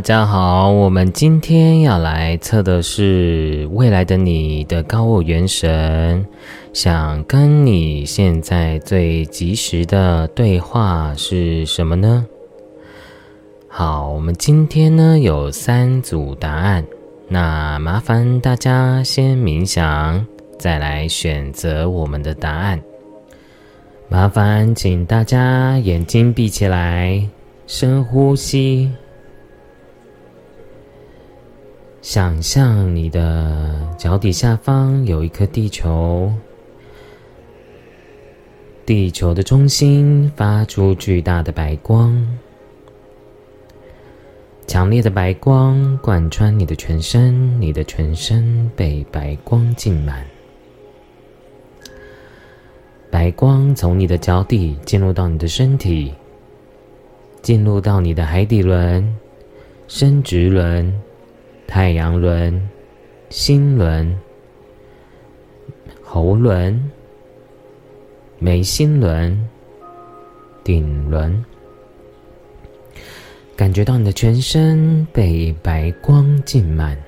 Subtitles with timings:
[0.00, 6.24] 大家好，我们今天要来测的是未来的你的高我元神，
[6.72, 12.24] 想跟你现在最及时的对话是什么呢？
[13.68, 16.82] 好，我们今天呢有三组答案，
[17.28, 20.26] 那麻烦大家先冥想，
[20.58, 22.80] 再来选择我们的答案。
[24.08, 27.22] 麻烦请大家眼睛闭起来，
[27.66, 28.90] 深呼吸。
[32.02, 36.32] 想象你的脚底下方有一颗地球，
[38.86, 42.26] 地球的中心发出巨大的白光，
[44.66, 50.24] 强烈的白光贯穿你的全身，你的全身被白光浸满，
[53.10, 56.14] 白光从你的脚底进入到你的身体，
[57.42, 59.14] 进入到你的海底轮、
[59.86, 60.90] 生殖轮。
[61.72, 62.60] 太阳轮、
[63.28, 64.12] 心轮、
[66.02, 66.90] 喉轮、
[68.40, 69.48] 眉心轮、
[70.64, 71.44] 顶轮，
[73.54, 76.98] 感觉到你的全身被白光浸满。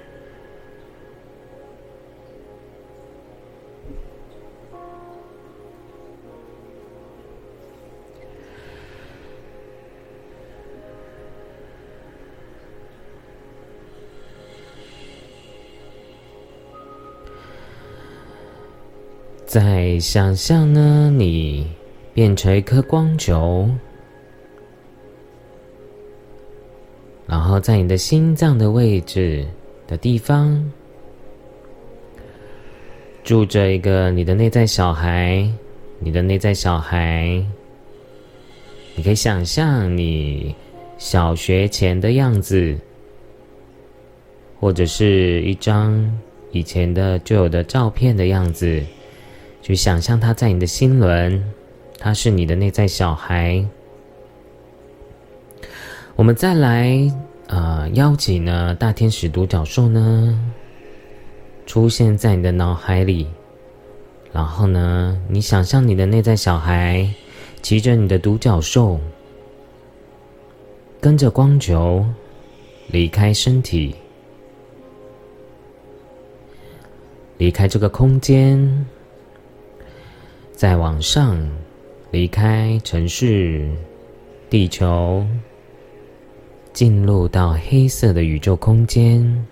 [19.53, 21.67] 在想象呢，你
[22.14, 23.69] 变成一颗光球，
[27.27, 29.47] 然后在你的心脏的位置
[29.87, 30.72] 的地方，
[33.22, 35.47] 住着一个你的内在小孩。
[35.98, 37.44] 你的内在小孩，
[38.94, 40.56] 你可以想象你
[40.97, 42.75] 小学前的样子，
[44.59, 46.10] 或者是一张
[46.53, 48.82] 以前的旧有的照片的样子。
[49.62, 51.41] 去想象他在你的心轮，
[51.97, 53.65] 他是你的内在小孩。
[56.17, 57.11] 我们再来，
[57.47, 60.39] 呃，邀请呢大天使独角兽呢
[61.65, 63.28] 出现在你的脑海里，
[64.33, 67.09] 然后呢，你想象你的内在小孩
[67.62, 68.99] 骑着你的独角兽，
[71.01, 72.05] 跟着光球
[72.89, 73.95] 离开身体，
[77.39, 78.87] 离开这个空间。
[80.62, 81.37] 再往上，
[82.12, 83.69] 离开城市、
[84.49, 85.27] 地球，
[86.73, 89.45] 进入到黑色的宇宙空间。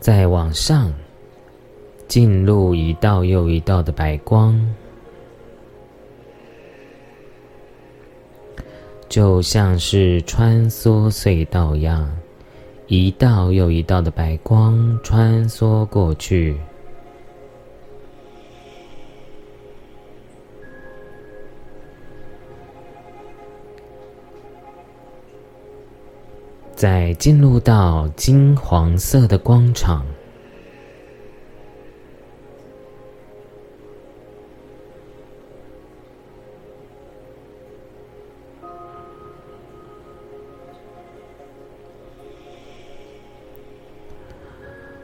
[0.00, 0.92] 再往上，
[2.08, 4.60] 进入一道又一道的白光。
[9.10, 12.08] 就像是穿梭隧道一样，
[12.86, 16.56] 一道又一道的白光穿梭过去，
[26.76, 30.06] 在进入到金黄色的光场。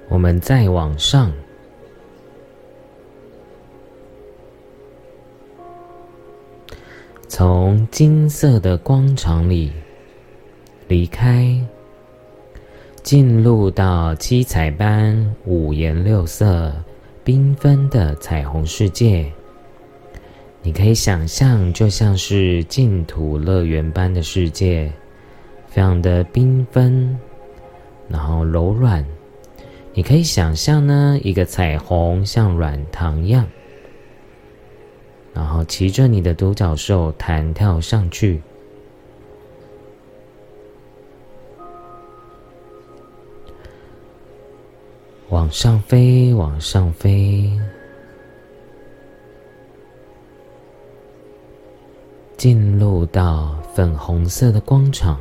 [0.08, 1.32] 我们再往上，
[7.28, 9.72] 从金色的光场里
[10.88, 11.60] 离开，
[13.02, 16.72] 进入到七彩般、五颜六色、
[17.24, 19.30] 缤纷的彩虹世界。
[20.62, 24.90] 你可以想象，就像是净土乐园般的世界，
[25.68, 27.16] 非常的缤纷，
[28.08, 29.04] 然后柔软。
[29.96, 33.46] 你可以想象呢，一个彩虹像软糖一样，
[35.32, 38.42] 然后骑着你的独角兽弹跳上去，
[45.30, 47.50] 往上飞，往上飞，
[52.36, 55.18] 进入到粉红色的光场。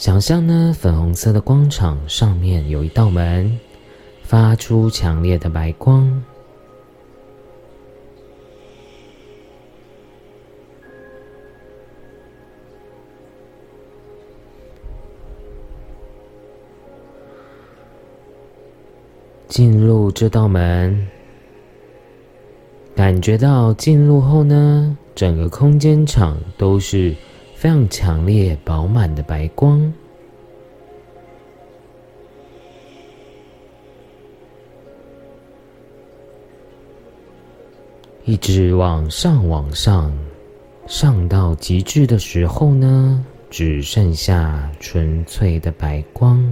[0.00, 3.60] 想象呢粉红色的光场上面有一道门
[4.22, 6.24] 发出强烈的白光。
[19.48, 21.06] 进入这道门
[22.96, 27.14] 感觉到进入后呢整个空间场都是
[27.60, 29.92] 非常强烈、饱满的白光，
[38.24, 40.10] 一直往上、往上，
[40.86, 46.42] 上到极致的时候呢，只剩下纯粹的白光。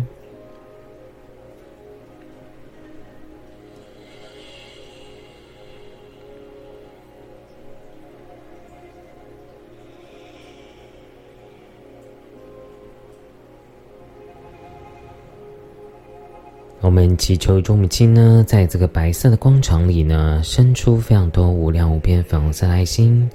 [16.80, 23.28] 我们祈求众母亲呢，在这个白色的光场里呢，生出非常多无量无边粉红色爱心，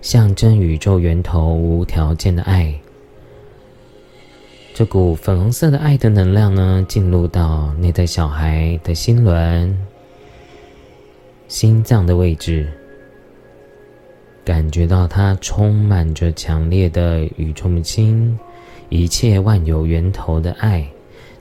[0.00, 2.72] 象征宇宙源头无条件的爱。
[4.72, 9.76] 这股粉红色的爱的能量呢，进入到内在小孩的心轮、
[11.48, 12.68] 心脏的位置，
[14.44, 18.38] 感觉到它充满着强烈的宇宙母亲、
[18.90, 20.88] 一切万有源头的爱。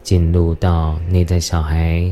[0.06, 2.12] 进入到内在小孩，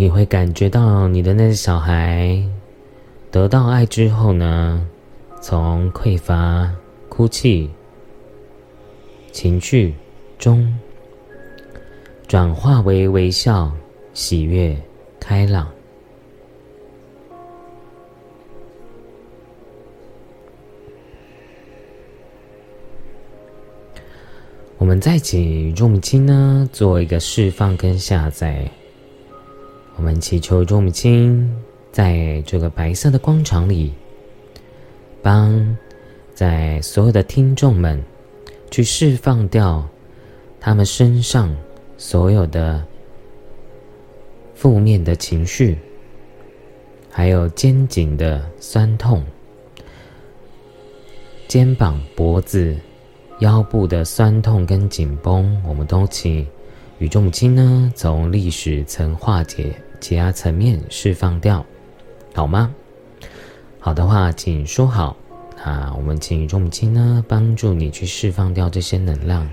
[0.00, 2.40] 你会感觉到你的那个小孩
[3.32, 4.86] 得到爱之后呢，
[5.40, 6.72] 从匮乏、
[7.08, 7.68] 哭泣、
[9.32, 9.92] 情绪
[10.38, 10.72] 中
[12.28, 13.72] 转化为微笑、
[14.14, 14.80] 喜悦、
[15.18, 15.68] 开朗。
[24.76, 28.70] 我们再请宇宙母亲呢，做一个释放跟下载。
[29.98, 31.52] 我们祈求众母亲
[31.90, 33.92] 在这个白色的光场里，
[35.20, 35.76] 帮
[36.32, 38.00] 在所有的听众们
[38.70, 39.84] 去释放掉
[40.60, 41.54] 他们身上
[41.96, 42.80] 所有的
[44.54, 45.76] 负面的情绪，
[47.10, 49.20] 还有肩颈的酸痛、
[51.48, 52.76] 肩膀、脖子、
[53.40, 56.46] 腰部的酸痛跟紧绷，我们都请
[56.98, 59.74] 宇宙母亲呢从历史层化解。
[60.00, 61.64] 解压层面释放掉，
[62.34, 62.74] 好吗？
[63.80, 65.16] 好的话，请说好。
[65.64, 69.48] 那我们请重金呢，帮助你去释放掉这些能量。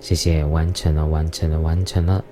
[0.00, 2.24] 谢谢，完成了，完成了，完成了。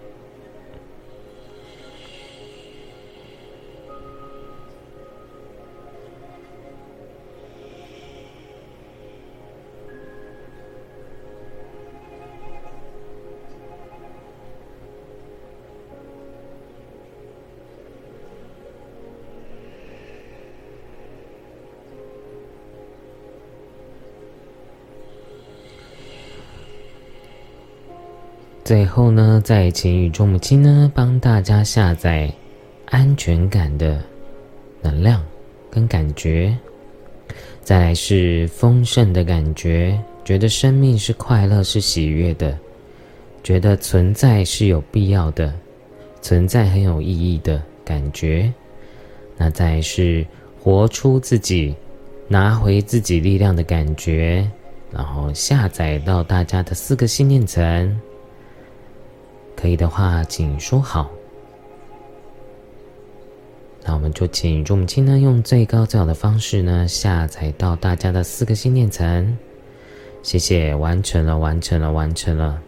[28.76, 32.30] 最后呢，再请宇宙母亲呢帮大家下载
[32.90, 34.04] 安全感的
[34.82, 35.24] 能量
[35.70, 36.54] 跟感觉，
[37.62, 42.54] 再来是丰盛的感觉，觉得生命是快乐是喜悦的，
[43.42, 45.54] 觉得存在是有必要的，
[46.20, 48.52] 存在很有意义的感觉。
[49.38, 50.22] 那再是
[50.60, 51.74] 活出自己，
[52.28, 54.46] 拿回自己力量的感觉，
[54.92, 57.98] 然后下载到大家的四个信念层。
[59.56, 61.10] 可以的话，请说好。
[63.84, 69.36] 那我们就请众母亲呢，用最高最好的方式呢，下载到大家的四个心念层。
[70.22, 72.60] 谢谢，完成了，完成了，完成了。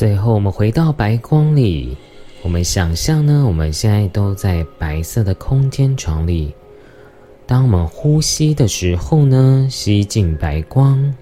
[0.00, 1.94] 最后，我们回到白光里。
[2.40, 6.54] 我们想象呢，我们现在都在白色的空间床里。
[7.46, 11.14] 当我们呼吸的时候呢，吸进白光，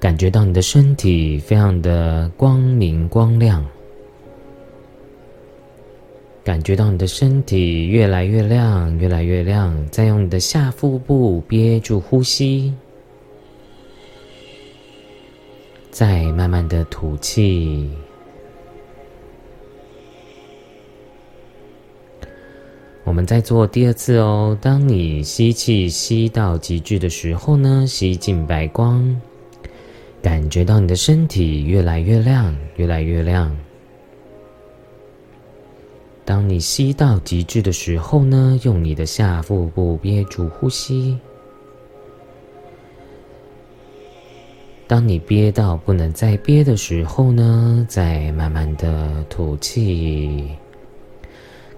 [0.00, 3.62] 感觉到你的身体非常的光明光亮，
[6.42, 9.76] 感觉到你的身体越来越亮，越来越亮。
[9.90, 12.72] 再用你的下腹部憋住呼吸。
[16.00, 17.90] 再慢慢的吐气。
[23.04, 24.56] 我们再做第二次哦。
[24.62, 29.20] 当你吸气吸到极致的时候呢吸进白光
[30.22, 33.54] 感觉到你的身体越来越亮越来越亮。
[36.24, 41.18] 当你吸到极致的时候呢用你的下腹部憋住呼吸。
[44.90, 50.48] 当你憋到不能再憋的时候呢，再慢慢的吐气。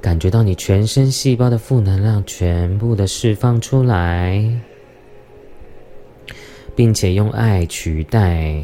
[0.00, 4.42] 感觉到你全身细胞的负能量全部的释放出来，
[6.74, 8.62] 并且用爱取代。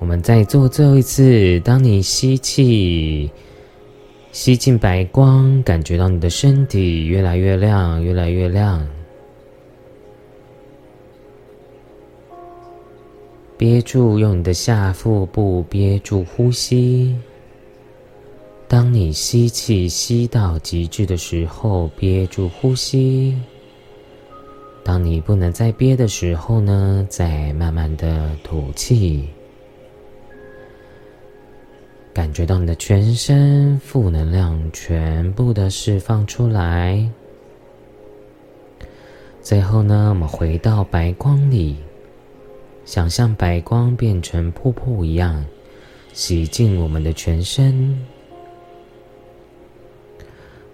[0.00, 1.60] 我们再做最后一次。
[1.60, 3.30] 当你吸气，
[4.32, 8.84] 吸进白光，感觉到你的身体越来越亮，越来越亮。
[13.58, 17.14] 憋住，用你的下腹部憋住呼吸。
[18.68, 23.36] 当你吸气吸到极致的时候，憋住呼吸。
[24.84, 29.28] 当你不能再憋的时候呢，再慢慢的吐气。
[32.14, 37.04] 感觉到你的全身负能量全部的释放出来。
[39.42, 41.76] 最后呢，我们回到白光里，
[42.88, 45.44] 想象白光变成瀑布一样，
[46.14, 47.94] 洗净我们的全身。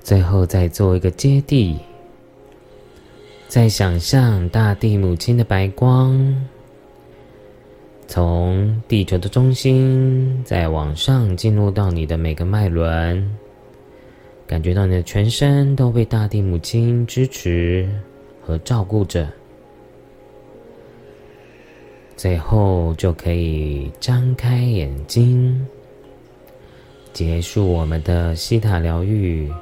[0.00, 1.76] 最后再做一个接地，
[3.48, 6.46] 再想象大地母亲的白光，
[8.06, 13.28] 从地球的中心再往上进入到你的每个脉轮，
[14.46, 17.88] 感觉到你的全身都被大地母亲支持
[18.40, 19.28] 和照顾着。
[22.16, 25.66] 最后就可以张开眼睛，
[27.12, 29.52] 结束我们的西塔疗愈。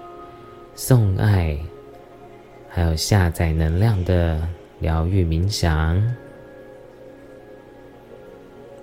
[0.74, 1.54] 送爱，
[2.66, 4.40] 还有下载能量的
[4.80, 6.02] 疗愈冥想，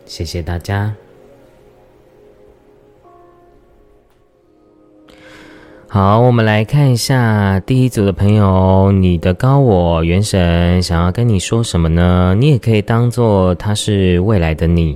[0.05, 0.95] 谢谢大家。
[5.91, 12.35] 好，我们来看一下第一组的朋友，你的高我元神想要跟你说什么呢？
[12.39, 14.95] 你也可以当做他是未来的你，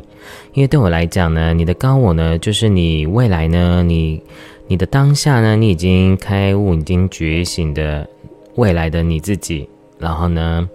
[0.54, 4.22] 因为对我来讲呢，你的高我呢，就是你未来呢，你。
[4.68, 5.58] 你的当下呢？
[5.58, 8.08] 你已经开悟、已经觉醒的
[8.56, 9.68] 未来的你自己，
[10.00, 10.68] 然后呢，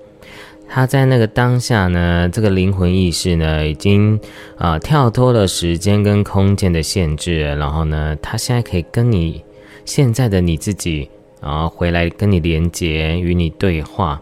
[0.68, 4.20] 他在那个当下呢，这个灵魂意识呢，已经
[4.58, 9.42] 啊跳脱了时间跟空间的限制，然后呢，他现在可以跟你
[9.88, 11.08] 现在的你自己
[11.40, 14.20] 啊回来跟你连接，与你对话。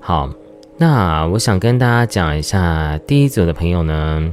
[0.00, 0.30] 好，
[0.76, 4.30] 那我想跟大家讲一下第一组的朋友呢。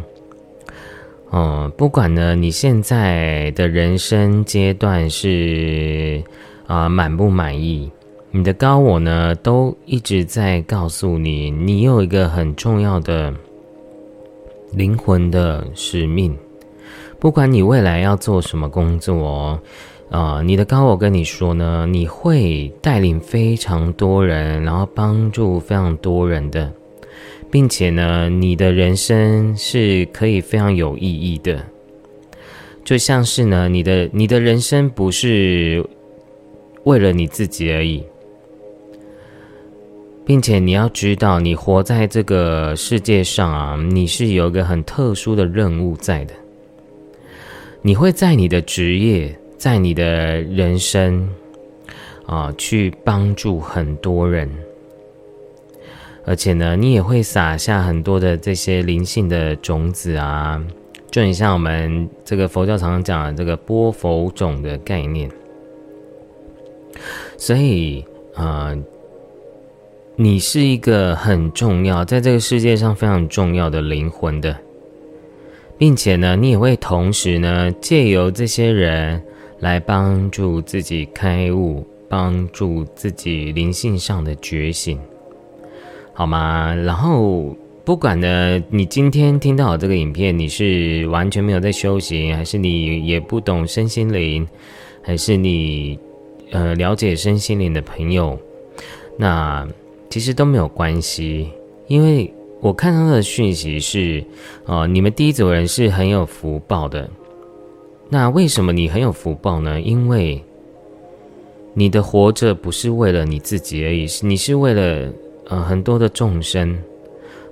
[1.29, 6.21] 哦，不管呢，你现在的人生阶段是
[6.67, 7.89] 啊满不满意？
[8.31, 13.33] 你的高我呢，都一直在告诉你，你有一个很重要的
[14.73, 16.37] 灵魂的使命。
[17.17, 19.59] 不管你未来要做什么工作，
[20.09, 26.71] 啊，你的高我跟你说呢，你会带领非常多人，然后帮助非常多人的。
[27.51, 31.65] 并且呢，你的人生是可以非常有意义的，
[32.83, 35.83] 就像是呢，你的你的人生不是
[36.83, 38.03] 为了你自己而已，
[40.23, 46.35] 并且你要知道，你活在这个世界上啊，你是有一个很特殊的任务在的，
[47.81, 51.29] 你会在你的职业，在你的人生
[52.25, 54.49] 啊，去帮助很多人。
[56.25, 60.63] 而且呢，你也会撒下很多的这些灵性的种子啊，
[61.11, 65.29] 就很像我们这个佛教常常讲的这个播佛种的概念。
[67.35, 68.73] 所以，啊，
[70.15, 74.55] 你是一个很重要，在这个世界上非常重要的灵魂的，
[75.77, 79.21] 并且呢，你也会同时呢，借由这些人
[79.59, 84.99] 来帮助自己开悟，帮助自己灵性上的觉醒。
[86.13, 86.73] 好吗？
[86.75, 94.47] 然后不管呢，你今天听到这个影片，你是完全没有在修行，还是你也不懂身心灵，
[95.01, 95.97] 还是你
[96.51, 98.37] 呃了解身心灵的朋友，
[99.17, 99.67] 那
[100.09, 101.49] 其实都没有关系，
[101.87, 104.23] 因为我看到的讯息是，
[104.65, 107.09] 哦，你们第一组人是很有福报的。
[108.09, 109.79] 那为什么你很有福报呢？
[109.79, 110.43] 因为
[111.73, 115.11] 你的活着不是为了你自己而已，是你是为了。
[115.51, 116.77] 呃，很多的众生，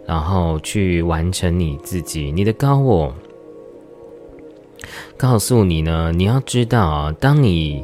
[0.06, 3.12] 然后去完成你自己，你的高我，
[5.18, 7.84] 告诉你呢，你要知道啊，当你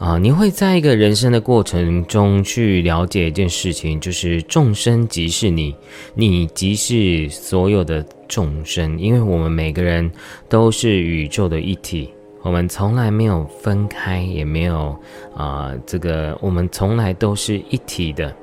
[0.00, 5.76] 啊，你会在一个人生的过程中去了解一件事情，就是众生即是你，
[6.14, 10.10] 你即是所有的众生，因为我们每个人
[10.48, 12.08] 都是宇宙的一体，
[12.40, 14.98] 我们从来没有分开，也没有
[15.36, 18.34] 啊，这个我们从来都是一体的。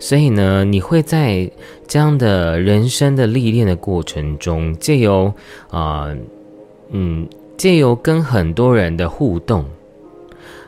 [0.00, 1.48] 所以呢，你会在
[1.86, 5.32] 这样的人生的历练的过程中，借由
[5.70, 6.12] 啊，
[6.90, 9.64] 嗯，借由跟很多人的互动。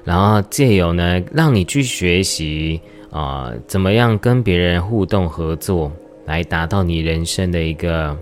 [0.06, 5.90] 然后借由呢，让你去学习啊，怎么样跟别人互动合作，
[6.26, 8.16] 来达到你人生的一个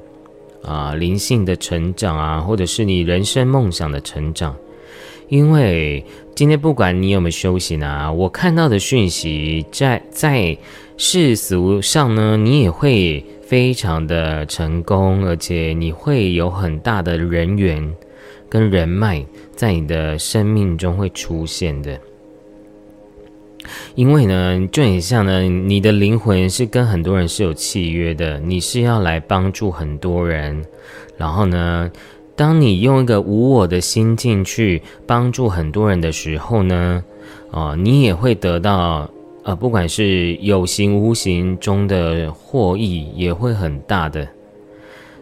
[0.62, 4.56] 啊灵性的成长啊，或者是你人生梦想的成长。
[5.28, 10.56] 因为今天不管你有没有休息呢，我看到的讯息在在
[10.96, 17.94] 世俗上呢，你也会非常的成功，而且你会有很大的人缘
[18.48, 19.22] 跟人脉。
[19.56, 21.98] 在你的生命中会出现的，
[23.94, 30.64] 因为呢，就很像呢，你的灵魂是跟很多人是有契约的，你是要来帮助很多人，
[31.16, 31.90] 然后呢，
[32.34, 37.04] 当你用一个无我的心境去帮助很多人的时候呢，
[37.50, 39.08] 啊，你也会得到，
[39.44, 44.28] 呃，不管是有形无形中的获益，也会很大的，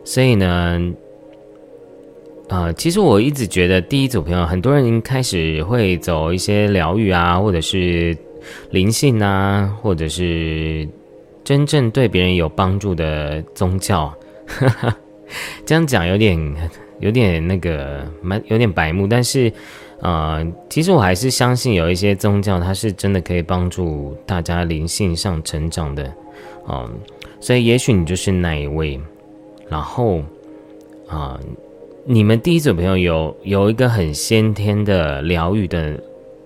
[0.05, 0.95] 所以呢。
[2.49, 8.15] 啊，其实我一直觉得第一组朋友，很多人开始会走一些疗愈啊，或者是
[8.71, 10.87] 灵性啊，或者是
[11.43, 14.13] 真正对别人有帮助的宗教。
[15.65, 19.51] 这样讲有点有点那个蛮有点白目，但是
[20.03, 26.13] 啊，其实我还是相信有一些宗教，它是真的可以帮助大家灵性上成长的。
[26.69, 26.99] 嗯，
[27.41, 29.01] 所以也许你就是那一位，
[29.71, 30.21] 然后
[31.09, 31.41] 啊。
[32.05, 35.97] 你们第一组朋友有有一个很先天的疗愈的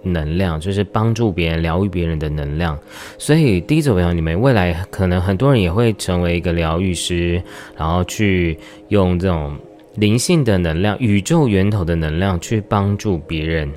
[0.03, 2.79] 能量，就是帮助别人、疗愈别人的能量。
[3.17, 7.43] 所以第一组朋友，你们未来可能很多人也会成为一个疗愈师，
[7.75, 9.57] 然后去用这种
[9.95, 13.71] 灵性的能量、宇宙源头的能量去帮助别人。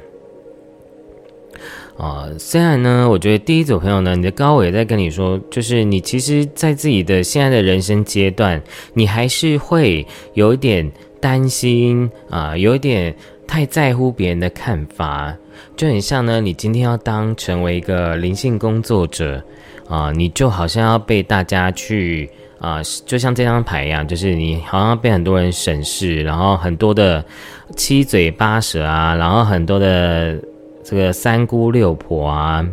[1.98, 8.62] 啊，虽然呢，我觉得第一组朋友呢，你的高伟在跟你说，就是你其实，在自己的现在的人生阶段，
[8.94, 10.92] 你还是会有一点。
[11.22, 13.14] 担心啊，有一点
[13.48, 15.36] 太在乎别人的看法，
[15.76, 16.40] 就很像呢。
[16.40, 19.44] 你今天要当成为一个灵性工作者
[19.88, 22.30] 啊，你就好像要被大家去
[22.60, 27.24] 啊，就像这张牌一样，就是你好像被很多人审视，然后很多的
[27.76, 30.40] 七嘴八舌啊，然后很多的
[30.84, 32.68] 这个三姑六婆啊，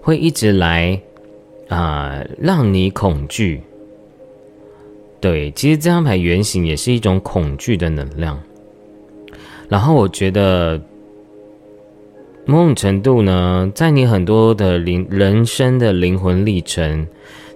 [0.00, 1.00] 会一直来
[1.68, 3.62] 啊，让你恐惧。
[5.20, 8.40] 对，其实这张牌原型也是一种恐惧的能量。
[9.68, 10.80] 然后我觉得，
[12.44, 17.04] 某种程度呢，在你很多的灵人生的灵魂历程、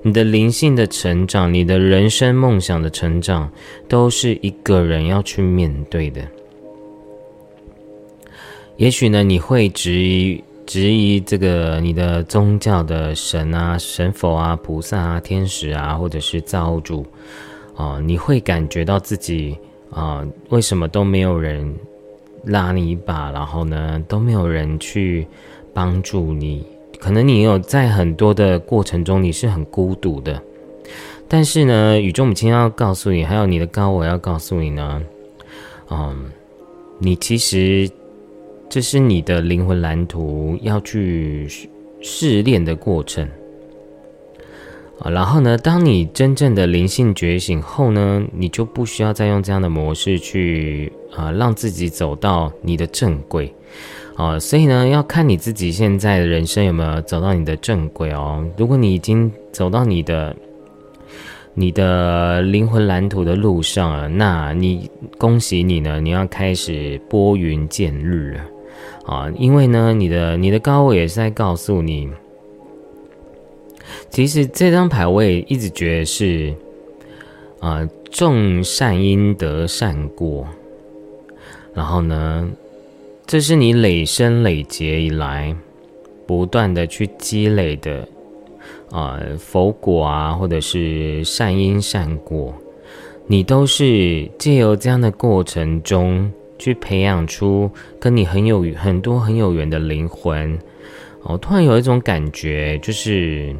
[0.02, 3.48] 你的灵性的成长、你的人生梦想的成长，
[3.86, 6.20] 都是一个人要去面对的。
[8.76, 17.06] 也许呢，你会质疑质疑这个你的宗教的神啊、神佛啊、菩萨啊、天使啊，或者是造物主。
[17.80, 19.56] 啊，你会感觉到自己
[19.90, 21.74] 啊，为什么都没有人
[22.44, 23.32] 拉你一把？
[23.32, 25.26] 然后呢，都没有人去
[25.72, 26.62] 帮助你？
[26.98, 30.42] 可能你有在很多的过程中，你是很孤独的。
[31.26, 35.02] 但是呢，宇宙母亲要告诉你，还有你的高我要告诉你呢，
[35.90, 36.30] 嗯，
[36.98, 37.90] 你其实
[38.68, 41.48] 这是你的灵魂蓝图要去
[42.02, 43.26] 试炼的过程。
[45.00, 45.56] 啊，然后呢？
[45.56, 53.52] 当你真正的灵性觉醒后呢，你就不需要再用这样的模式去啊，让自己走到你的正轨。
[54.16, 58.44] 啊，所以呢，要看你自己现在的人生有没有走到你的正轨哦。
[58.58, 60.36] 如果你已经走到你的
[61.54, 68.40] 你的灵魂蓝图的路上了，那你恭喜你呢，你要开始拨云见日了。
[69.06, 72.10] 啊，因为呢，你的你的高我也是在告诉你。
[74.10, 76.52] 其实这张牌我也一直觉得是，
[77.60, 80.46] 啊，种善因得善果，
[81.72, 82.50] 然后呢，
[83.26, 85.54] 这是你累生累劫以来
[86.26, 88.08] 不断的去积累的
[88.90, 92.52] 啊佛果啊，或者是善因善果，
[93.26, 100.58] 你都是借由这样的过程中去培养出跟你很有很多很有缘的灵魂。
[101.22, 103.54] 我突然有一种感觉，就是。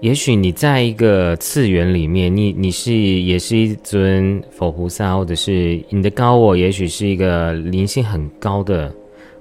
[0.00, 8.94] 也许你在一个次元里面，你你是也是一尊佛菩萨，或者是你的高我，也许是一个灵性很高的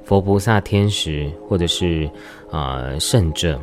[0.04, 2.10] 佛菩萨、天使，或者是
[2.50, 3.60] 啊圣者。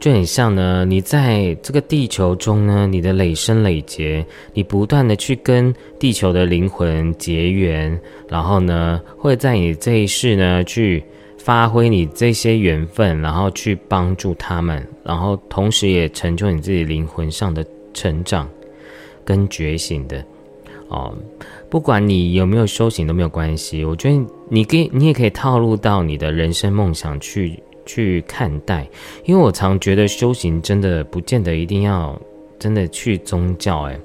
[0.00, 11.04] 就很像呢，你在这个地球中呢，你的累生累劫，你不断的去跟地球的灵魂结缘，然后呢，会在你这一世呢，去
[11.42, 18.48] 发挥你这些缘分，然后去帮助他们，然后同时也成就你自己灵魂上的成长
[19.24, 20.24] 跟觉醒的
[20.88, 21.14] 哦。
[21.68, 27.62] 不管你有没有修行都没有关系，我觉得你可以，你也可以套入到你的人生梦想去。
[27.86, 28.88] 去看待，
[29.24, 32.16] 因为我常觉得修行真的不见得一定要
[32.56, 33.98] 真的去宗教，诶，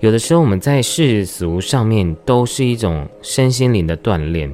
[0.00, 4.50] 有的时候我们在世俗上面都是一种身心灵的锻炼，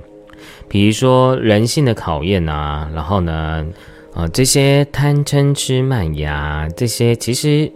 [0.69, 3.67] 比如说人性的考验啊，然后呢，
[4.15, 6.27] 啊这些贪嗔痴慢疑
[6.77, 7.71] 这些，其实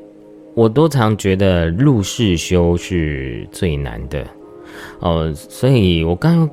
[0.55, 4.25] 我都常觉得入世修是最难的，
[5.01, 6.49] 哦，所以我刚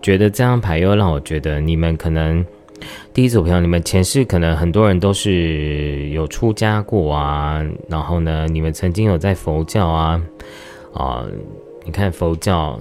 [0.00, 2.44] 觉得这张牌又让我觉得你们可能。
[3.12, 10.22] 第一组朋友，你们前世可能很多人都是有出家过啊，然后呢，你们曾经有在佛教啊，
[10.94, 11.26] 啊，
[11.84, 12.80] 你看佛教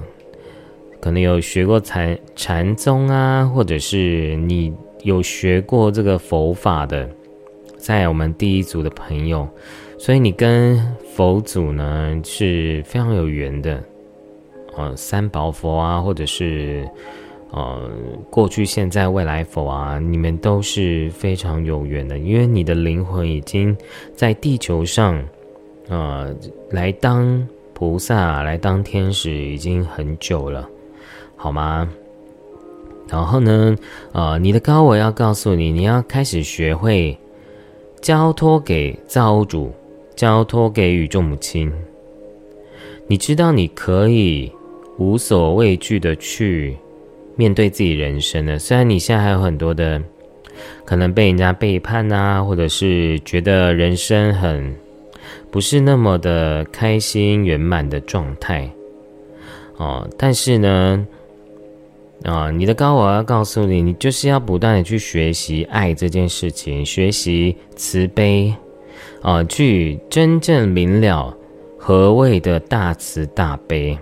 [1.00, 7.10] 可能有学过禅禅宗啊，或者是你有学过这个佛法的，
[7.78, 9.48] 在我们第一组的朋友，
[9.98, 10.78] 所以你跟
[11.16, 13.84] 佛祖呢是非常有缘的，
[14.78, 16.88] 呃，三宝佛啊，或者是。
[17.52, 17.90] 呃，
[18.30, 19.98] 过去、现在、未来佛啊？
[19.98, 23.76] 你们都是非常有缘的，因为你的灵魂已经
[24.14, 25.20] 在地球上，
[25.88, 26.32] 呃，
[26.70, 30.70] 来当菩萨、来当天使已经很久了，
[31.42, 31.90] 好吗？
[33.08, 33.76] 然后呢，
[34.12, 37.18] 呃，你的高我要告诉你，你要开始学会
[38.02, 39.72] 交托给造物主，
[40.16, 41.72] 交托给宇宙母亲。
[43.08, 44.52] 你知道你可以
[44.98, 46.78] 无所畏惧的去。
[47.36, 50.04] 面对自己人生的，虽然你现在还有很多的
[50.84, 54.76] 可能被人家背叛啊，或者是觉得人生很
[55.50, 58.70] 不是那么的开心圆满的状态
[59.78, 61.08] 哦，但是呢，
[62.24, 68.54] 啊，你的高我要告诉你，你就是要不断的去学习爱这件事情，学习慈悲
[69.22, 71.36] 啊，去真正明了
[71.78, 73.98] 何谓的大慈大悲。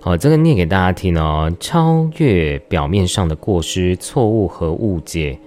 [0.00, 1.52] 好，这个念给大家听哦。
[1.58, 5.38] 超越表面上的过失、错误和误解，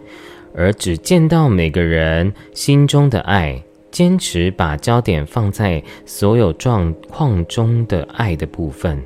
[0.53, 9.01] 而只见到每个人心中的爱，坚持把焦点放在所有状况中的爱的部分，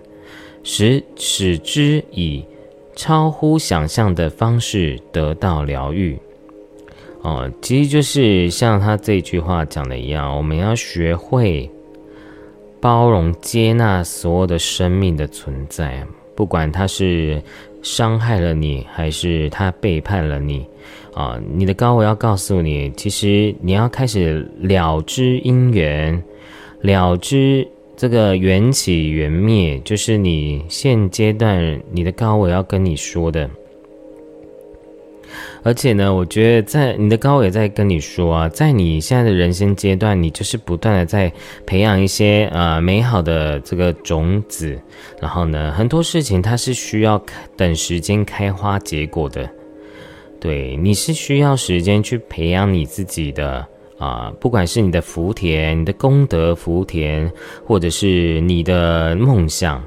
[0.64, 2.44] 使使之以
[2.96, 6.18] 超乎想象的方式得到疗愈。
[7.22, 11.70] 哦，其实就是像他这句话讲的一样，我们要学会。
[12.82, 17.42] 包容、接纳所有的生命的存在，不管他是
[17.82, 20.68] 伤害了你，还是他背叛了你，
[21.14, 26.22] 啊，你的高我要告诉你，其实你要开始了知因缘，
[26.82, 27.66] 了知
[28.04, 33.50] 这个缘起缘灭，就是你现阶段你的高我要跟你说的。
[35.64, 41.32] 而且呢，我觉得在你的高也在跟你说啊，在你现在的人生阶段，你就是不断的在
[41.66, 44.78] 培养一些呃美好的这个种子，
[45.22, 47.18] 然后呢，很多事情它是需要
[47.56, 49.50] 等时间开花结果的，
[50.42, 53.66] 对，你是需要时间去培养你自己的
[53.98, 57.32] 啊，不管是你的福田、你的功德福田，
[57.66, 59.82] 或者是你的梦想，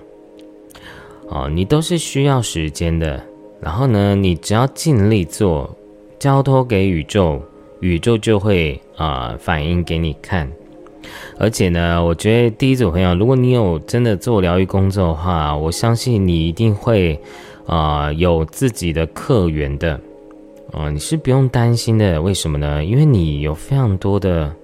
[1.29, 3.23] 哦，你都是需要时间的。
[3.61, 5.75] 然后呢，你只要尽力做，
[6.19, 7.41] 交托给宇宙，
[7.81, 10.51] 宇宙就会啊反应给你看。
[11.39, 17.19] 而且呢，我觉得第一组朋友，如果你有真的做疗愈工作的话，我相信你一定会
[17.67, 20.01] 啊有自己的客源的。
[20.73, 22.21] 啊，你是不用担心的。
[22.21, 22.85] 为什么呢？
[22.85, 24.55] 因为你有非常多的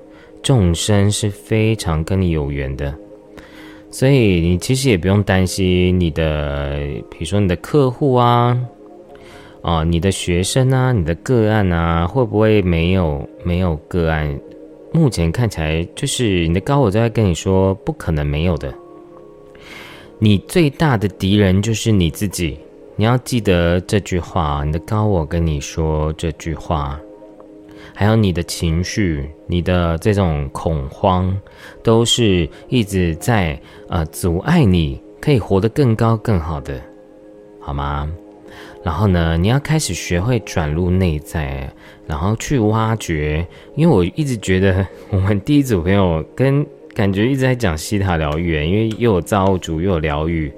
[0.42, 2.94] 众生是非常跟你有缘的。
[3.90, 6.78] 所以你其实也不用担心你的，
[7.10, 8.58] 比如说你的客户啊。
[9.62, 14.36] 哦，你的学生啊，你的个案啊，会不会没有没有个案？
[14.92, 18.74] 目前看起来，就是你的高我都在跟你说，不可能没有的。
[20.18, 22.58] 你最大的敌人就是你自己，
[22.96, 24.62] 你要记得这句话。
[24.64, 27.00] 你的高我跟你说这句话，
[27.94, 31.34] 还有你的情绪，你的这种恐慌，
[31.82, 36.80] 都是一直在呃阻碍你可以活得更高更好的，
[37.60, 38.10] 好吗？
[38.84, 41.72] 然后呢，你要开始学会转入内在，
[42.06, 43.46] 然后去挖掘。
[43.74, 50.52] 因为我一直觉得我们第一组朋友跟感觉一直在讲西塔疗愈，因为又有造物主又有疗愈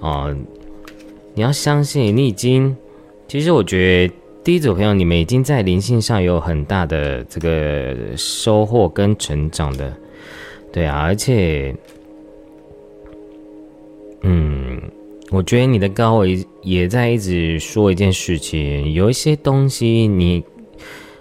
[0.00, 0.34] 啊。
[1.36, 2.74] 你要相信，你已经，
[3.28, 9.94] 其实我觉得第一组朋友你们已经在灵性上有很大的这个收获跟成长的，
[10.72, 11.74] 对啊，而且，
[14.22, 14.80] 嗯。
[15.32, 20.40] 我觉得你的高维也在一直说一件事情，有一些东西你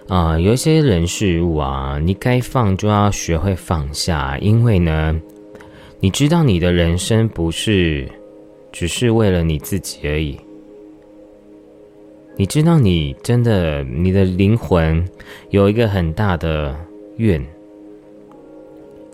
[0.07, 5.19] 啊，有一些人事物啊，你该放就要学会放下，因为呢，
[5.99, 8.07] 你知道你的人生不是
[8.75, 10.37] 只是为了你自己而已，
[12.35, 15.07] 你知道你真的你的灵魂
[15.49, 16.75] 有一个很大的
[17.15, 17.41] 愿。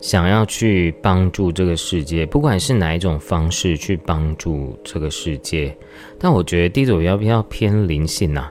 [0.02, 5.78] 想要去帮助这个世界，不管是哪一种方式去帮助这个世界，
[6.18, 8.50] 但我觉得第一组要不要偏灵性呐？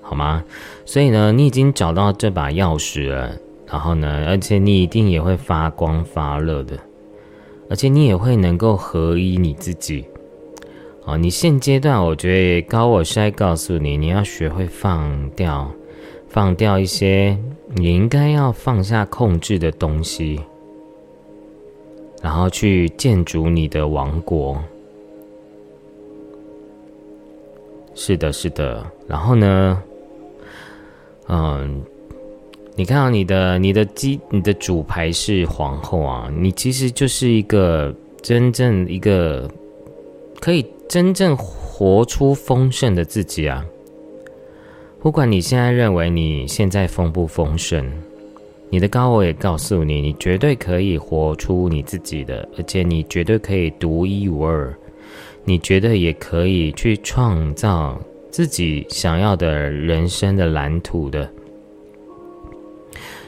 [0.00, 0.44] 好吗？
[0.84, 3.36] 所以呢，你已经找到这把钥匙了，
[3.66, 6.78] 然后呢，而且你一定也会发光发热的，
[7.68, 10.04] 而且你也会能够合一你自己。
[11.04, 15.70] 啊，你现阶段我觉得高我是在告诉你，你要学会放掉，
[16.28, 17.36] 放掉一些
[17.74, 20.40] 你应该要放下控制的东西。
[22.22, 24.56] 然后去建筑你的王国。
[27.94, 28.82] 是的，是的。
[29.06, 29.82] 然后呢，
[31.28, 31.82] 嗯，
[32.74, 39.46] 你看到你的你的基你的主牌是皇后啊，你其实就是一个真正一个
[40.40, 43.64] 可以真正活出丰盛的自己啊。
[45.00, 47.90] 不管你现在认为你现在丰不丰盛。
[48.70, 54.74] 你的高我也告诉你，你绝对可以活出你自己的，而且你绝对可以独一无二。
[55.44, 61.30] 你绝对也可以去创造自己想要的人生的蓝图的，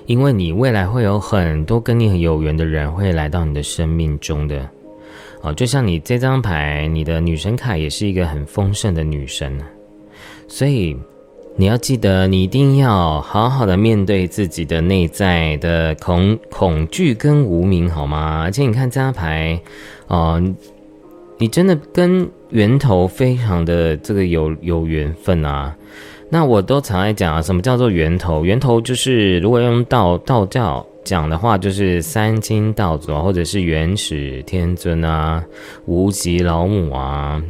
[0.06, 4.68] 因为你未来会有很多跟你有缘的人会来到你的生命中的。
[5.46, 9.56] 哦，就像你这张牌，你的女神卡也是一个很丰盛的女神，
[10.48, 10.96] 所以。
[11.58, 18.42] 你要记得，你一定要好好的面对自己的内在的恐恐惧跟无名，好吗？
[18.42, 19.58] 而且你看这张牌，
[20.06, 20.38] 哦，
[21.38, 25.74] 你真的跟源头非常的这个有有缘分啊。
[26.28, 28.44] 那我都常爱讲啊，什么叫做源头？
[28.44, 35.42] 源头就是如果用道道教讲的话，就是三清道祖，或者是元始天尊啊，
[35.86, 37.40] 无极老母啊。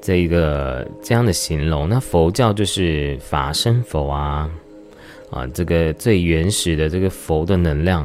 [0.00, 4.50] 这个这样的形容，那佛教就是法身佛啊，
[5.30, 8.00] 啊，这个最原始的这个佛的能量。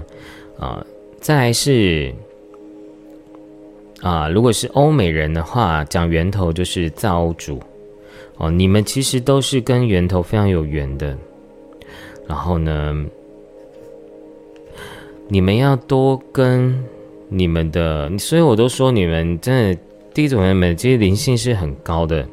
[0.60, 0.86] 啊，
[1.22, 2.14] 再来是
[4.02, 7.62] 啊，如果是欧美人的话，讲源头就是造物主。
[8.38, 11.18] 哦，你们其实都是跟源头非常有缘的，
[12.28, 13.06] 然后呢，
[15.28, 16.84] 你们要多跟
[17.30, 19.80] 你们的，所以我都说你们真的。
[20.14, 22.26] 第一种人们其实灵性是很高的，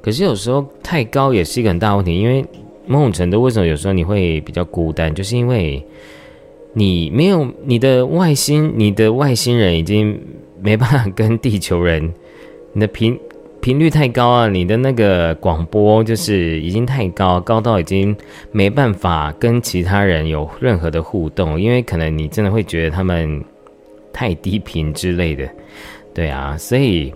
[0.00, 2.42] 可是有时候太高也是一个很大问题，因为
[2.86, 5.86] 某种程度为什么有时候你会比较孤单，就是因为
[6.72, 10.18] 你没有你的外星，你的外星人已经
[10.62, 12.10] 没办法跟地球人，
[12.72, 13.20] 你的频
[13.64, 18.14] 频率太高啊，你的那个广播就是已经太高，高到已经
[18.52, 23.42] 没办法跟其他人有任何的互动，因为可能你真的会觉得他们
[24.12, 25.48] 太低频之类的。
[26.12, 27.10] 对啊，所以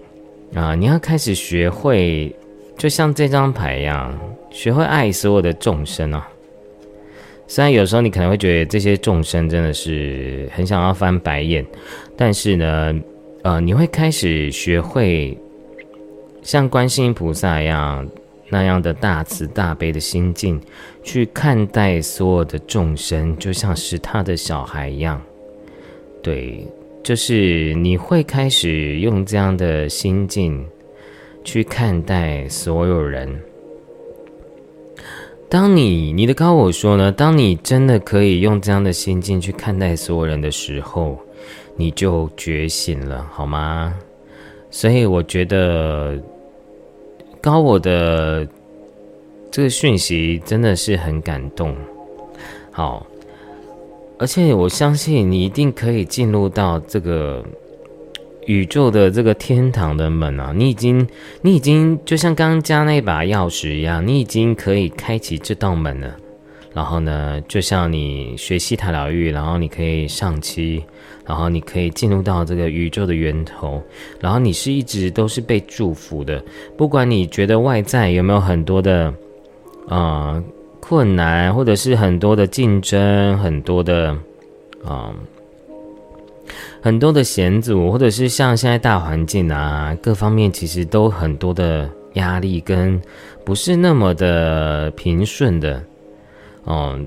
[0.54, 2.34] 啊，你要开始学会，
[2.78, 6.26] 就像这张牌一样，学会爱所有的众生啊。
[7.46, 11.62] 虽然有时候你可能会觉得这些众生真的是很想要翻白眼，
[12.16, 12.94] 但是呢，
[13.42, 15.36] 呃，你会开始学会
[16.42, 18.08] 像观世音菩萨一样
[18.48, 20.60] 那样的大慈大悲的心境，
[21.02, 25.20] 去看待所有的众生，就像是他的小孩一样。
[26.22, 26.66] 对。
[27.00, 30.62] 就是你会开始用这样的心境
[31.42, 33.40] 去看待所有人。
[35.48, 41.18] 当你你的高我说呢，当你真的可以用这样的心境去看待所有人的时候，
[41.76, 43.94] 你就觉醒了，好吗？
[44.70, 46.18] 所以我觉得
[47.40, 48.46] 高我的
[49.50, 51.74] 这个讯息真的是很感动。
[52.70, 53.06] 好。
[54.20, 57.40] 而且我相信你一定可以进入到这个
[58.46, 60.52] 宇宙的这个天堂的门啊！
[60.52, 61.06] 你已经，
[61.40, 66.16] 你已经就像刚刚加那把钥匙一样，你已经可以开启这道门了。
[66.74, 70.82] 然后呢，就像你学习塔疗愈，然后你可以上期，
[71.28, 73.82] 然后你可以进入到这个宇宙的源头，
[74.18, 76.42] 然后你是一直都是被祝福的，
[76.74, 79.12] 不管你觉得外在有没有很多的
[79.86, 80.42] 啊
[80.80, 84.16] 困难，或者是很多的竞争，很多的
[84.82, 85.14] 啊。
[86.80, 92.98] 很多的险阻，或者是像现在大环境啊，各方面其实都很多的压力，跟
[93.44, 95.82] 不是那么的平顺的，
[96.64, 96.98] 哦。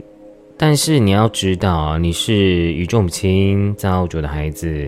[0.63, 4.87] 但是你要知道，你是宇宙母亲造物主的孩子，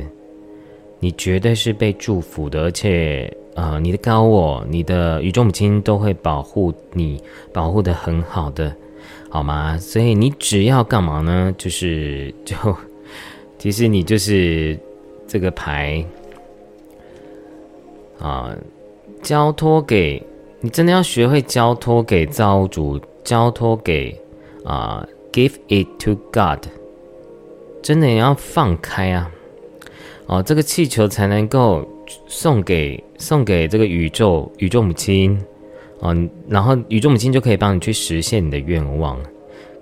[1.00, 7.20] 你绝对是被祝福的，而且呃，你的高我、你的宇宙母亲都会保护你，
[7.52, 8.72] 保护的很好的，
[9.32, 9.76] 好吗？
[9.80, 11.52] 所以你只要干嘛呢？
[11.58, 12.56] 就是就。
[13.58, 14.78] 其实你就是
[15.28, 16.06] 这个牌
[18.20, 18.56] 啊，
[19.24, 20.22] 交托给
[20.62, 24.16] 你，真的要学会交托给造物主，交托给
[24.64, 26.65] 啊，give it to God，
[27.82, 29.30] 真的要放开啊！
[30.28, 31.86] 哦，这个气球才能够
[32.28, 35.38] 送给送给这个宇宙宇宙母亲
[36.00, 36.15] 哦，
[36.48, 39.19] 然后宇宙母亲就可以帮你去实现你的愿望。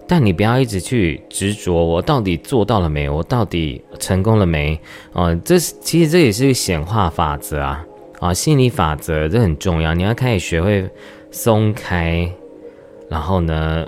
[0.07, 3.07] 但你不要一直去执着，我到底做到了没？
[3.09, 4.77] 我到底成功了没？
[5.13, 7.85] 哦，这是其实这也是个显化法则啊！
[8.19, 10.89] 啊，心理法则这很重要，你要开始学会
[11.29, 12.29] 松开。
[13.07, 13.87] 然后呢，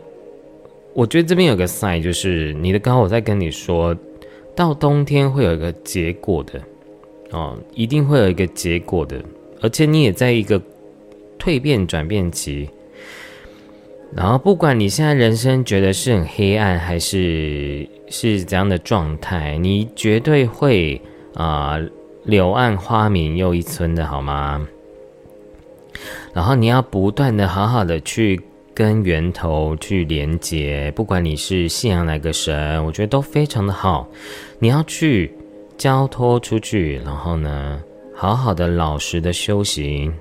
[0.93, 3.95] 我觉得这边有个 sign，就是你的高我在跟你说，
[4.56, 6.62] 到冬天会有一个结果的，
[7.32, 9.19] 哦，一定会有一个结果的，
[9.62, 10.62] 而且你也在一个
[11.39, 12.69] 蜕变转变期。
[14.15, 21.01] 然后，不管你现在人生觉得是很黑暗，还是是怎样的状态，你绝对会
[21.34, 21.79] 啊，
[22.23, 24.67] 柳暗花明又一村的好吗？
[26.32, 28.39] 然后你要不断的好好的去
[28.74, 34.10] 跟源头去连接，不管你是信仰哪个神，我觉得都非常的好。
[34.60, 35.32] 你要去
[35.78, 37.82] 交托出去，然后呢，
[38.16, 40.14] 好好的老实的修行。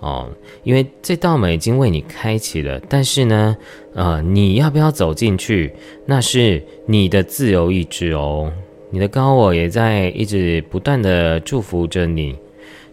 [0.00, 0.28] 哦，
[0.64, 3.56] 因为这道门已经为你开启了，但是呢，
[3.94, 5.72] 呃，你要不要走进去，
[6.04, 8.52] 那是你的自由意志哦。
[8.90, 12.36] 你的高我也在一直不断的祝福着你，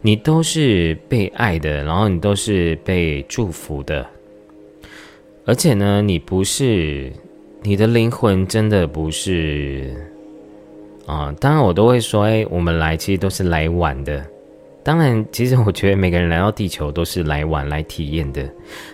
[0.02, 4.08] 你都是被爱的，然后你都是被祝福的，
[5.50, 7.12] 而且呢，你不是
[7.64, 9.92] 你的灵魂真的不是
[11.08, 11.34] 啊。
[11.40, 14.24] 当然，我都会说，哎，我们来其实都是来晚的。
[14.84, 18.48] 当然，其实我觉得每个人来到地球都是来玩来体验的。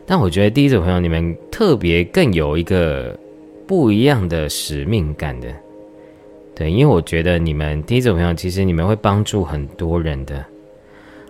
[0.05, 3.13] 但我觉得第一组朋友你们特别更有一个
[3.67, 5.49] 不一样的使命感的，
[6.55, 10.41] 对，因为我觉得你们第一组朋友其实你们会帮助很多人的，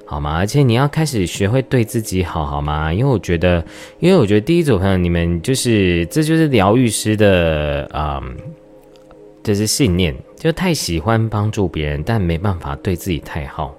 [0.06, 0.38] 好吗？
[0.38, 2.94] 而且你要开始学会对自己好，好吗？
[2.94, 3.66] 因为我觉得，
[4.00, 8.22] 因为我觉得第一组朋友你们就是这就是疗愈师的啊，
[9.44, 13.76] 这是信念，就太喜欢帮助别人，但没办法对自己太好。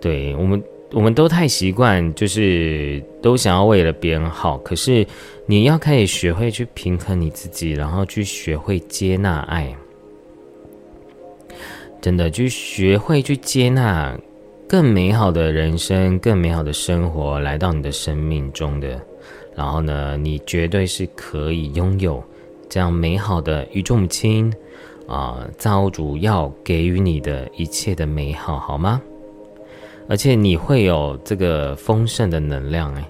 [0.00, 4.56] 对我们，我们都太习惯，就是都想要为了别人好。
[4.58, 5.04] 可是
[5.46, 9.74] 你要开始学会去平衡你自己，然后去学会接纳爱，
[12.00, 14.16] 真的去学会去接纳
[14.66, 19.00] 更美好的人生、更美好的生活来到你的生命中的。
[19.54, 22.22] 然后呢，你绝对是可以拥有
[22.68, 24.52] 这样美好的宇宙母亲
[25.06, 29.00] 啊，造物主要给予你的一切的美好，好吗？
[30.08, 33.08] 而且你会有这个丰盛的能量，哎，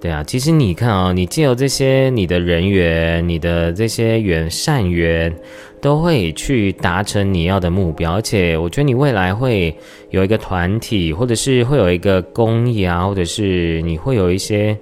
[0.00, 5.34] 对啊，其实你看啊，你借由这些你的人缘、你的这些缘善缘，
[5.80, 8.12] 都会去达成你要的目标。
[8.12, 9.76] 而且我觉得你未来会
[10.10, 14.78] 有一个团体，或者是会有一个公益啊，或者是你会有一些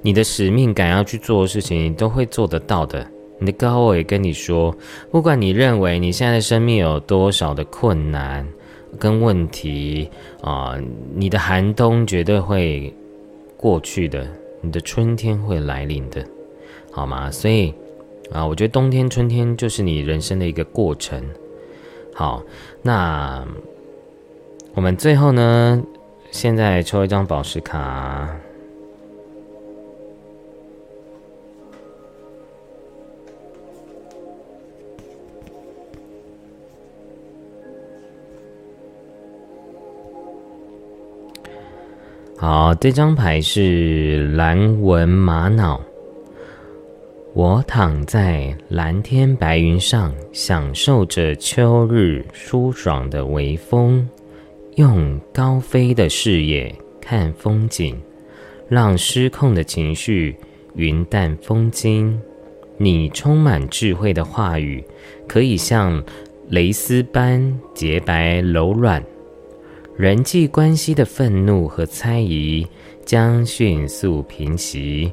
[0.00, 3.04] 你的使命感要去做的事情，你都会做得到的。
[3.40, 4.72] 你的高我也跟你说，
[5.10, 8.46] 不管你认为你现在的生命有多少的困难。
[8.98, 10.10] 跟问题
[10.42, 10.76] 啊，
[11.14, 12.92] 你的寒冬绝对会
[13.60, 14.26] 过去的，
[14.62, 16.24] 你的春天会来临的，
[16.90, 17.30] 好吗？
[17.30, 17.74] 所以
[18.32, 21.22] 啊，我觉得冬天、春天就是你人生的一个过程。
[22.14, 22.42] 好，
[22.80, 23.46] 那
[24.72, 25.82] 我们最后呢，
[26.30, 28.34] 现在抽一张宝石卡。
[42.40, 45.78] 好，这张牌是蓝纹玛瑙。
[47.34, 54.08] 我躺在蓝天白云上，享受着秋日舒爽的微风，
[54.76, 58.00] 用高飞的视野看风景，
[58.70, 60.34] 让失控的情绪
[60.76, 62.18] 云淡风轻，
[62.78, 64.82] 你充满智慧的话语，
[65.28, 66.02] 可以像
[66.48, 69.04] 蕾丝般洁白柔软。
[70.00, 72.66] 人际关系的愤怒和猜疑
[73.04, 75.12] 将迅速平息。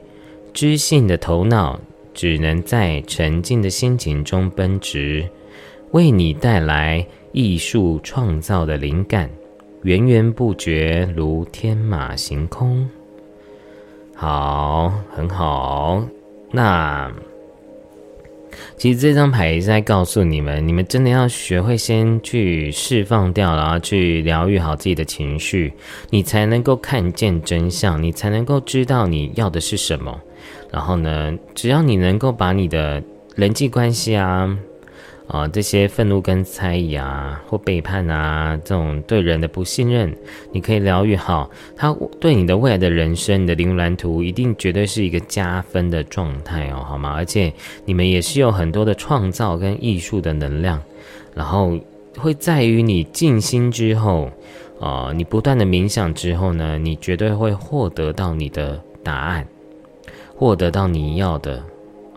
[0.53, 1.77] 知性的头脑
[2.13, 5.29] 只能在沉静的心情中奔驰，
[5.91, 9.29] 为你带来艺术创造的灵感，
[9.83, 12.89] 源源不绝，如天马行空。
[14.15, 16.01] 好，很好。
[16.49, 17.11] 那
[18.77, 25.73] 其实这张牌是在告诉你们，你们真的要学会先去释放掉，然后去疗愈好自己的情绪，
[26.09, 30.19] 你才能够看见真相，你才能够知道你要的是什么。
[30.71, 33.01] 然后呢，只要你能够把你的
[33.35, 34.57] 人际关系啊，
[35.27, 40.15] 啊这些愤怒跟猜疑啊，或背叛啊，这种对人的不信任，
[40.51, 47.13] 你可以疗愈好，他对你的未来的人生，你的灵蓝图一定绝对是一个加分的状态哦，好吗？
[47.13, 47.51] 而且
[47.85, 50.81] 你们也是有很多的创造跟艺术的能量，
[51.35, 51.77] 然后
[52.17, 54.31] 会在于你静心之后，
[54.79, 59.47] 啊，你不断的冥想之后呢，你绝对会获得到你的答案。
[60.39, 61.63] 获得到你要的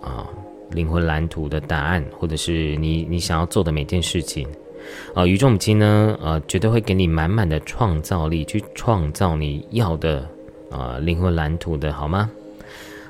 [0.02, 0.28] 啊
[0.72, 4.46] 灵魂蓝图的答案，或者是你你想要做的每件事情
[5.14, 10.26] 啊，宇宙母亲呢呃绝对会给你满满的创造力，去创造你要的
[10.70, 12.30] 啊灵魂蓝图的好吗？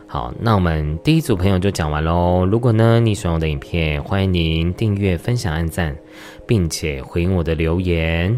[0.06, 2.44] 好，那我们第一组朋友就讲完喽。
[2.44, 5.96] 如果呢你喜欢我的影片，欢迎您订阅、分享、按赞，
[6.46, 8.36] 并且回应我的留言。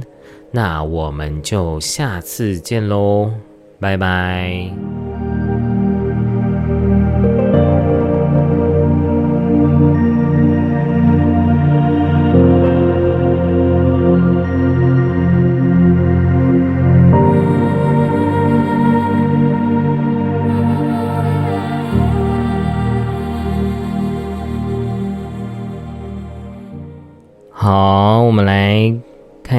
[0.50, 3.30] 那我们就下次见喽，
[3.80, 5.01] 拜拜。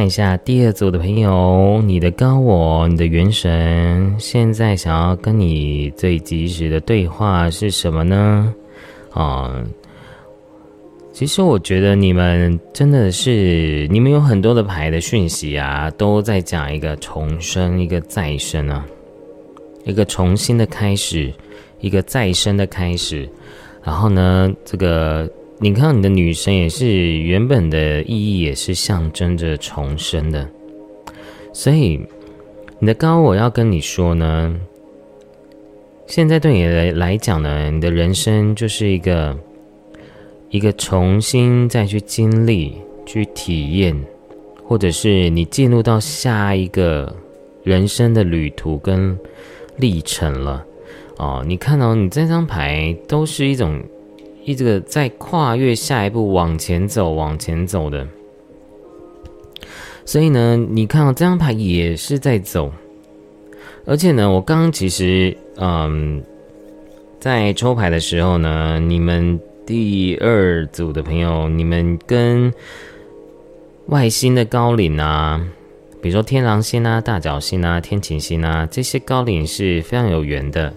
[0.04, 8.54] 看一下第二组的朋友，你的高我，你的元神，现在想要跟你最及时的对话是什么呢？
[9.12, 9.64] 啊，
[11.14, 18.86] 其实我觉得你们真的是，你们有很多的牌的讯息啊，都在讲一个重生，一个再生啊，
[19.86, 21.34] 一个重新的开始，
[21.80, 23.26] 一个再生的开始。
[23.82, 25.32] 然后呢，这个。
[25.60, 26.86] 你看，你的女神也是
[27.20, 30.50] 原本的意义，也是象征着重生的。
[31.54, 32.02] 所以，
[32.80, 34.60] 你的高我要跟你说呢，
[36.06, 39.38] 现在对你来来讲呢，你的人生就是一个
[40.50, 42.74] 一个重新再去经历、
[43.06, 43.96] 去体验，
[44.66, 47.16] 或者是你进入到下一个
[47.64, 49.18] 人生的旅途跟
[49.78, 50.66] 历程了。
[51.20, 53.82] 哦，你看到你这张牌都是一种。
[54.46, 58.08] 一这个在跨越下一步往前走，往前走的，
[60.06, 62.72] 所以呢，你看到这张牌也是在走，
[63.86, 66.22] 而且呢，我刚刚其实嗯，
[67.20, 72.54] 在抽牌的时候呢，你们第二组的朋友，你们跟
[73.88, 75.42] 外星的高领啊，
[76.02, 80.74] 比如说天狼星啊、大角星啊、天琴星啊，这些高领是非常有缘的。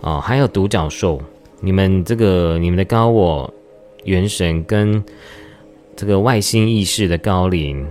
[0.00, 1.22] 哦，还有独角兽。
[1.64, 3.54] 你们这个你们的高我
[4.02, 5.02] 元神跟
[5.94, 7.86] 这个外星意识的高龄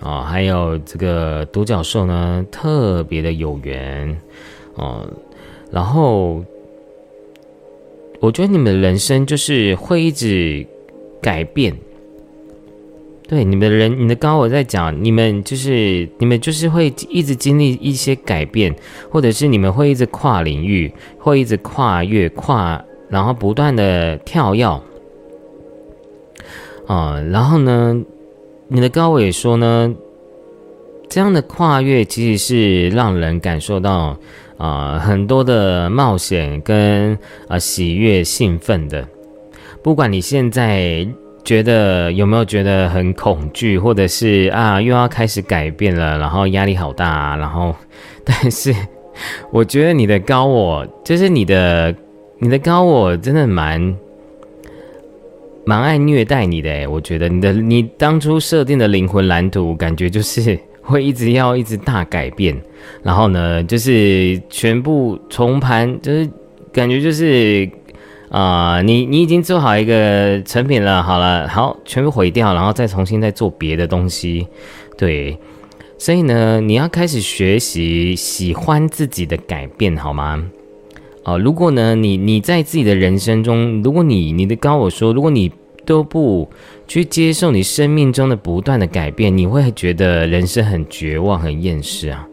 [0.00, 4.20] 啊，还有这个独角兽呢，特别的有缘
[4.74, 5.08] 哦。
[5.70, 6.44] 然后
[8.18, 10.66] 我觉得你们的人生就是会一直
[11.22, 11.72] 改变。
[13.28, 18.74] 对，你们的人，你的高我在讲，你们就是你们就是会一直经历一些改变，
[19.10, 22.82] 或者是你们会一直跨领域，会一直跨越跨。
[23.10, 24.66] 然后不断的跳跃，
[26.86, 27.98] 啊，然后呢，
[28.68, 29.94] 你的高伟说呢，
[31.08, 34.14] 这样的跨越其实是让人感受到
[34.58, 39.06] 啊很多的冒险跟啊喜悦兴奋的。
[39.82, 41.08] 不管你现在
[41.42, 47.74] 觉得有没有觉得很恐惧，或者是啊又要开始改变了，然后压力好大，然后，
[48.22, 48.74] 但是
[49.50, 51.94] 我觉得你的高我就是你的。
[52.40, 53.96] 你的高我真的蛮
[55.64, 62.56] 蛮爱虐待你的诶，我觉得你的你当初设定的灵魂蓝图，感觉就是会一直要一直大改变，
[63.02, 66.30] 然后呢，就是全部重盘，就是
[66.72, 67.68] 感觉就是
[68.30, 74.46] 啊，你你已经做好一个成品了，好了，好全部毁掉，然后再重新再做别的东西，
[74.96, 75.36] 对，
[75.98, 80.48] 所以呢，你要开始学习喜欢自己的改变，好吗？
[81.22, 85.50] 啊，如果呢，你你在自己的人生中，如果你你的高我说，如果你
[85.84, 86.48] 都不
[86.86, 92.26] 去接受你生命中的不断的改变，你会觉得人生很绝望、很厌世啊。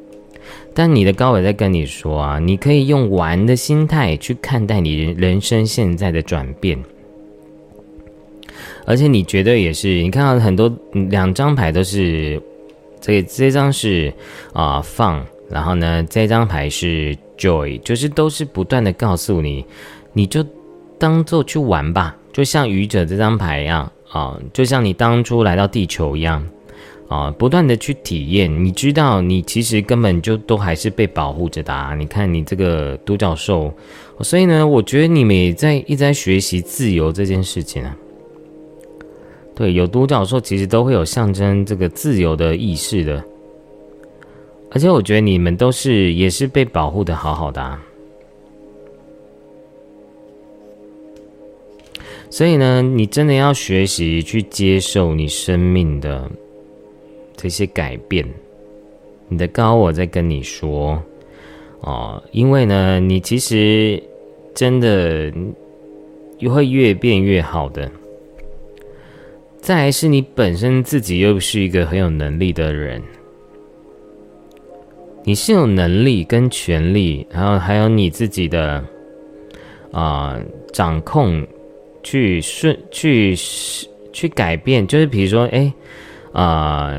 [0.74, 6.78] 但你的高我在跟你说啊，你可以用玩的心态去看待你人人生现在的转变，
[8.86, 10.70] 而且你绝对也是，你看到很多
[11.10, 12.42] 两张牌都是，
[13.00, 14.14] 这这张是
[14.52, 19.66] 啊放，然后呢这张牌是 joy，就是都是不断的告诉你，
[20.14, 20.46] 你就
[20.98, 26.46] 当做去玩吧，就像愚者这张牌一样啊，就像你当初来到地球一样。
[27.08, 31.94] 啊，不断的去体验，你知道，你其实根本就都还是被保护着的啊。
[31.94, 33.72] 你看，你这个独角兽，
[34.22, 37.96] 所以呢，我觉得你们也在一直在学习自由这件事情啊。
[39.54, 43.24] 对，有独角兽其实都会有象征这个自由的意识的，
[44.76, 47.82] 而且我觉得你们都是也是被保护的好好的啊。
[52.30, 56.30] 所以呢，你真的要学习去接受你生命的。
[57.38, 58.26] 这些改变，
[59.28, 61.04] 你的高我在跟你说
[61.82, 64.02] 哦，因为呢，你其实
[64.54, 65.32] 真的
[66.50, 67.92] 会越变越好的。
[69.60, 73.02] 再来是你本身自己又是一个很有能力的人，
[75.26, 78.82] 你是有能力跟权力，然后还有你自己的
[79.92, 80.40] 啊
[80.72, 81.46] 掌控，
[82.02, 83.36] 去顺去
[84.14, 85.74] 去改变，就是比如说哎。
[86.38, 86.94] 啊，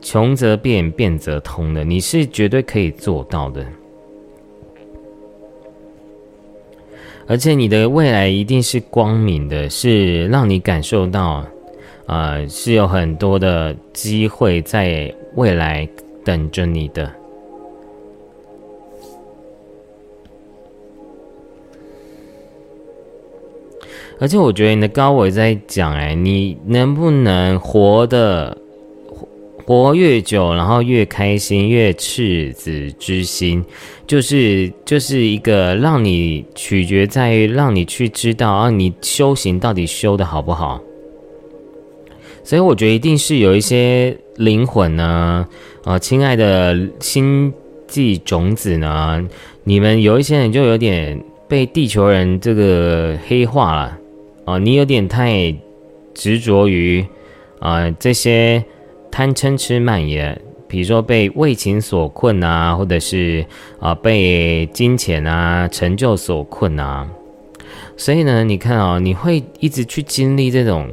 [0.00, 3.66] 穷则变，变则通的，你是绝对可以做到的，
[7.26, 11.44] 而且你的未来一定是光明的，是让你感受到，
[12.06, 15.88] 啊，是有很多的机会在未来
[16.24, 17.12] 等着你的。
[24.20, 28.54] 而且我觉得你的高我在讲，哎，你能不能活的
[29.64, 33.64] 活越久，然后越开心，越赤子之心，
[34.06, 40.78] 就是就是一个让你取决在于让你去知道啊，你修行到底修的好不好。
[42.44, 45.48] 所以我觉得一定是有一些灵魂呢，
[45.84, 47.50] 啊，亲爱的星
[47.86, 49.26] 际种子呢，
[49.64, 51.18] 你们有一些人就有点
[51.48, 53.96] 被地球人这个黑化了。
[54.50, 55.54] 哦，你有点太
[56.12, 57.06] 执着于
[57.60, 58.64] 啊这些
[59.08, 60.20] 贪嗔痴慢疑，
[60.66, 63.46] 比如说被为情所困啊，或者是
[63.78, 67.08] 啊被金钱啊成就所困啊，
[67.96, 70.88] 所以呢，你看哦，你会一直去经历这种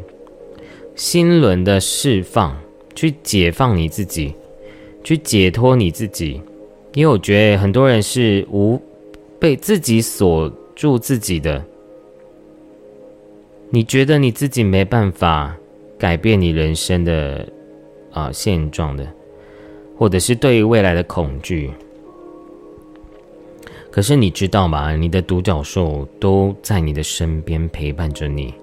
[0.94, 2.56] 心轮的释放，
[2.94, 4.36] 去解放你自己，
[5.04, 6.40] 去解脱你自己，
[6.94, 8.80] 因为我觉得很多人是无
[9.40, 11.66] 被自己锁住自己的。
[13.70, 15.56] 你觉得你自己没办法
[15.98, 17.48] 改变你人生的
[18.12, 19.06] 啊现状的，
[19.98, 21.70] 或者是对于未来的恐惧，
[23.92, 24.96] 可是你知道吗？
[24.96, 28.54] 你的独角兽都在你的身边陪伴着你。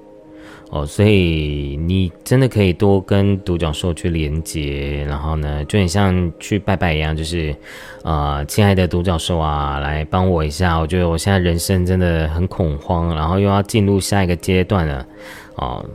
[0.74, 7.54] 哦，所以你真的可以多跟独角兽去连接，然后呢，就很像去拜拜一样，就是，
[8.02, 10.76] 呃，亲爱的独角兽啊，来帮我一下。
[10.76, 15.06] 我觉得我现在人生真的很恐慌，然后又要进入下一个阶段了。
[15.54, 15.86] 哦，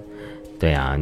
[0.57, 0.97] 对啊，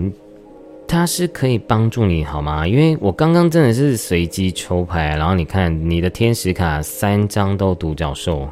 [0.88, 2.68] 它是可以帮助你好吗？
[2.68, 8.50] 因为我刚刚真的是随机抽牌，然后你看你的天使卡三张都独角兽，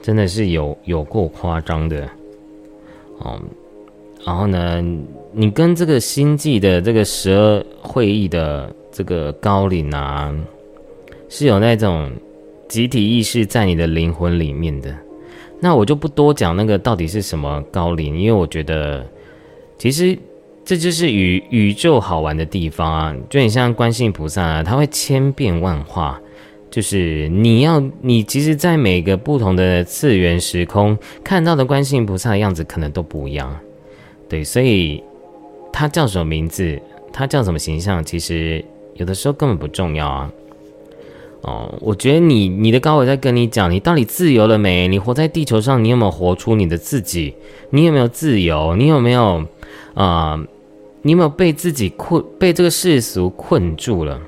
[0.00, 2.08] 真的是有有过夸张的，
[3.18, 3.38] 哦。
[4.24, 4.82] 然后呢，
[5.32, 10.34] 你跟这个星际的这个十二会议的这个高领啊，
[11.28, 12.10] 是有那种
[12.68, 14.94] 集体意识在你的灵魂里面的。
[15.58, 19.04] 那我就不多讲那个到底是什么高领，因为我觉得
[19.78, 20.18] 其实
[20.64, 26.20] 这就是宇宇宙好玩的地方啊，就很像观世音菩萨啊，他会千变万化，
[26.70, 33.58] 就是你要你其实，在每个不同的次元时空看到的观世音菩萨的样子，可能都不一样。
[34.30, 35.02] 对，所以
[35.72, 36.80] 他叫什么名字，
[37.12, 38.64] 他叫什么形象，其实
[38.94, 40.32] 有的时候根本不重要啊。
[41.42, 44.86] 哦，我觉得你你的高我在跟你讲，你到底自由了没？
[44.86, 47.34] 你活在地球上，你有没有活出你的自己？
[47.70, 48.76] 你有没有自由？
[48.76, 49.44] 你有没有
[49.94, 50.38] 啊？
[51.02, 54.20] 你有没有被自己困，被这个世俗困住了？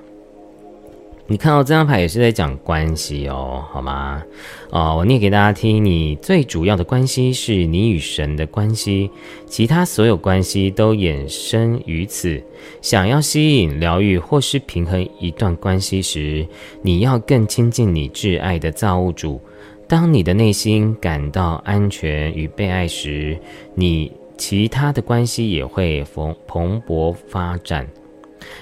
[1.28, 4.22] 你看到这张牌也是在讲关系哦，好吗？
[4.70, 5.82] 哦，我念给大家听。
[5.82, 9.08] 你最主要的关系是你与神的关系，
[9.46, 12.42] 其他所有关系都衍生于此。
[12.82, 16.46] 想要吸引、疗愈或是平衡一段关系时，
[16.82, 19.40] 你要更亲近你挚爱的造物主。
[19.88, 23.38] 当你的内心感到安全与被爱时，
[23.74, 27.86] 你其他的关系也会蓬蓬勃发展。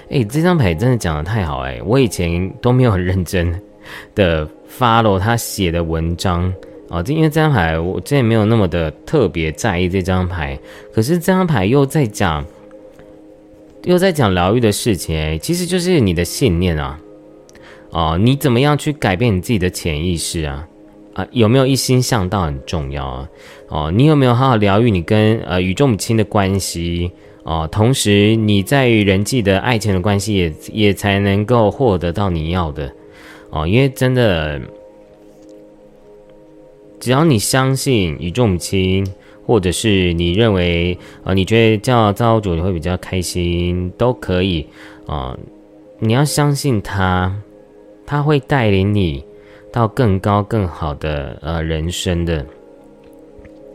[0.09, 1.81] 哎，这张牌真的讲的太好哎！
[1.85, 3.53] 我以前都没有很认真
[4.13, 6.53] 的 follow 他写的文章
[6.89, 10.59] 哦，因为这张牌我之前没有那么的特别在意这张牌，
[10.93, 12.45] 可是这张牌又在讲，
[13.83, 16.99] 又在讲疗愈的事情哎，其实就是你的信念啊，
[17.91, 20.67] 哦，你怎么样去改变你自己的潜意识啊？
[21.13, 23.29] 啊，有没有一心向道很重要啊？
[23.69, 27.11] 哦，你有没有好好疗愈你跟呃宇宙母亲的关系？
[27.43, 32.93] 哦，同时你在与人际的爱情的关系也也才能够获得到你要的。
[33.49, 34.61] 哦，因为真的，
[36.99, 39.05] 只要你相信宇宙母亲，
[39.45, 44.67] 或者是你认为呃，你觉得叫造物主你会比较开心，都可以。
[45.07, 45.35] 啊，
[45.99, 47.35] 你要相信他，
[48.05, 49.25] 他会带领你
[49.71, 52.45] 到更高更好的呃人生的。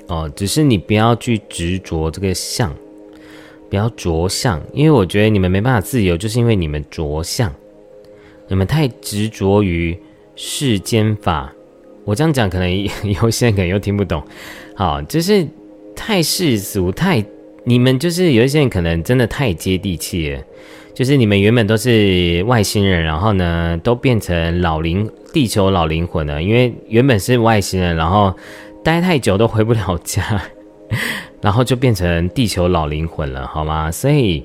[0.07, 2.73] 哦，只是你不要去执着这个相。
[3.69, 7.53] 不要着相，因为我觉得你们没办法自由，就是因为你们着相，
[8.49, 9.99] 你们太执着于
[10.35, 11.53] 世间法。
[12.05, 12.71] 我这样讲，可能
[13.23, 14.23] 有些人可能又听不懂。
[14.77, 15.47] 好，就是
[15.97, 17.25] 太世俗，太
[17.64, 20.41] 你们就是有一些人可能真的太接地气了，
[20.95, 28.33] 就是你们原本都是外星人，然后呢都变成老灵地球老灵魂了，因为原本是外星人，然后
[28.85, 30.41] 待太久都回不了家。
[31.47, 33.88] 然后就变成地球老灵魂了，好吗？
[33.88, 34.44] 所以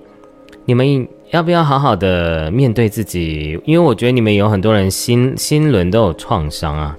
[0.65, 3.59] 你们要不要好好的面对自己？
[3.65, 6.95] 因为我觉得你们有很多人心心轮都有创伤啊，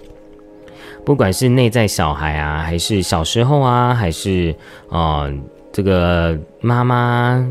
[1.05, 4.53] 不管是内在小孩啊，还是小时候啊，还是
[4.90, 5.30] 啊
[5.70, 7.48] 这个妈妈。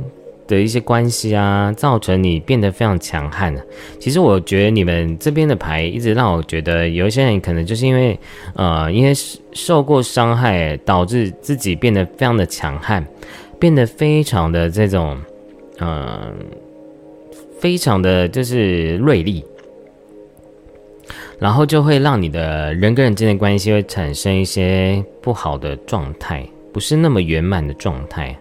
[0.52, 3.56] 的一些关系啊，造成你变得非常强悍。
[3.98, 8.20] 其实我觉得你们这边的牌一直让我觉得，有一些人可能就是因为，
[8.56, 9.14] 呃，因为
[9.54, 13.06] 受过伤害，导致自己变得非常的强悍，
[13.58, 15.18] 变得非常的这种，
[15.80, 16.36] 嗯，
[17.60, 19.44] 非常的就是锐利，
[21.40, 28.38] 然后就会让你的人跟人之间的关系会产生一些不好的状态，不是那么圆满的状态。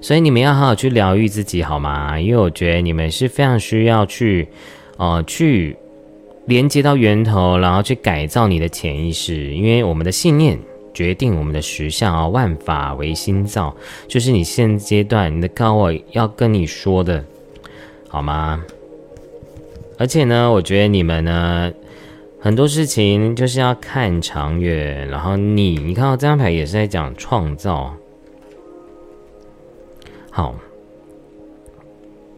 [0.00, 2.18] 所以你们要好好去疗愈自己，好吗？
[2.18, 4.48] 因为我觉得你们是非常需要去，
[4.96, 5.76] 呃，去
[6.46, 9.52] 连接到源头，然后去改造你的潜意识。
[9.54, 10.58] 因为我们的信念
[10.94, 13.76] 决定我们的实相啊，万法唯心造，
[14.06, 17.24] 就是你现阶段你的高我要跟你说的，
[18.08, 18.62] 好吗？
[19.98, 21.72] 而且呢，我觉得你们呢，
[22.40, 25.08] 很多事情就是要看长远。
[25.08, 27.92] 然后你，你看到这张牌也是在讲创造。
[30.38, 30.54] 好，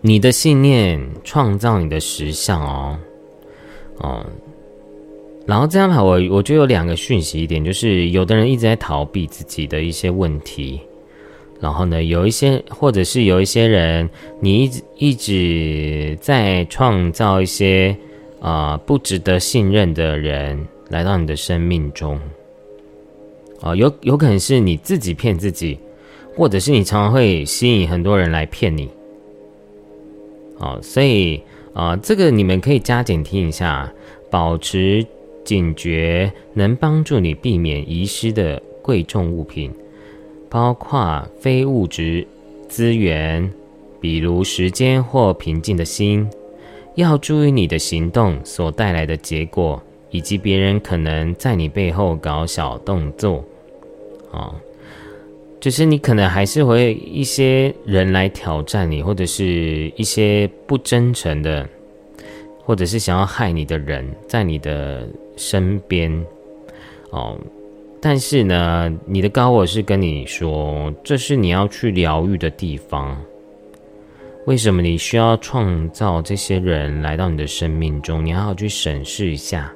[0.01, 2.99] 你的信念创造你的实相哦，
[3.99, 4.27] 哦，
[5.45, 10.81] 然后这样牌我我觉得有两个讯息，一点就是有的人一直在逃避自己的一些问题，
[11.61, 14.09] 然后呢，有一些或者是有一些人，
[14.41, 17.95] 你一直一直在创造一些
[18.41, 22.19] 啊不值得信任的人来到你的生命中，
[23.61, 25.79] 啊，有有可能是你自己骗自己。
[26.37, 28.89] 或者是你常常会吸引很多人来骗你，
[30.59, 33.93] 哦，所以啊，这个你们可以加减听一下，
[34.31, 35.05] 保持
[35.45, 39.71] 警觉，能帮助你避免遗失的贵重物品，
[40.49, 42.27] 包括非物质
[42.69, 43.53] 资源，
[44.01, 46.29] 比如时间或平静的心。
[46.97, 53.45] 要注意你的行动所带来的结果，以及别人可能在你背后搞小动作，
[54.33, 54.55] 啊。
[55.61, 61.69] 就是你可能还是会一些人来挑战你，或者是一些不真诚的，
[62.65, 65.07] 或者是想要害你的人在你的
[65.37, 66.11] 身边
[67.11, 67.39] 哦。
[68.01, 73.15] 但是呢，你的高我是跟你说，这是你要去疗愈的地方。
[74.47, 78.25] 为什么你需要创造这些人来到你的生命中？
[78.25, 79.71] 你好好去审视一下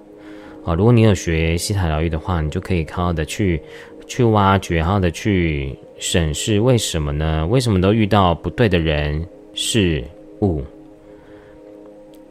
[0.64, 0.72] 啊。
[0.74, 3.61] 如果你有学西塔疗愈的话，你就可以好好的去。
[4.07, 7.47] 去挖掘，好的去审视，为什么呢？
[7.47, 10.03] 为什么都遇到不对的人事
[10.41, 10.63] 物，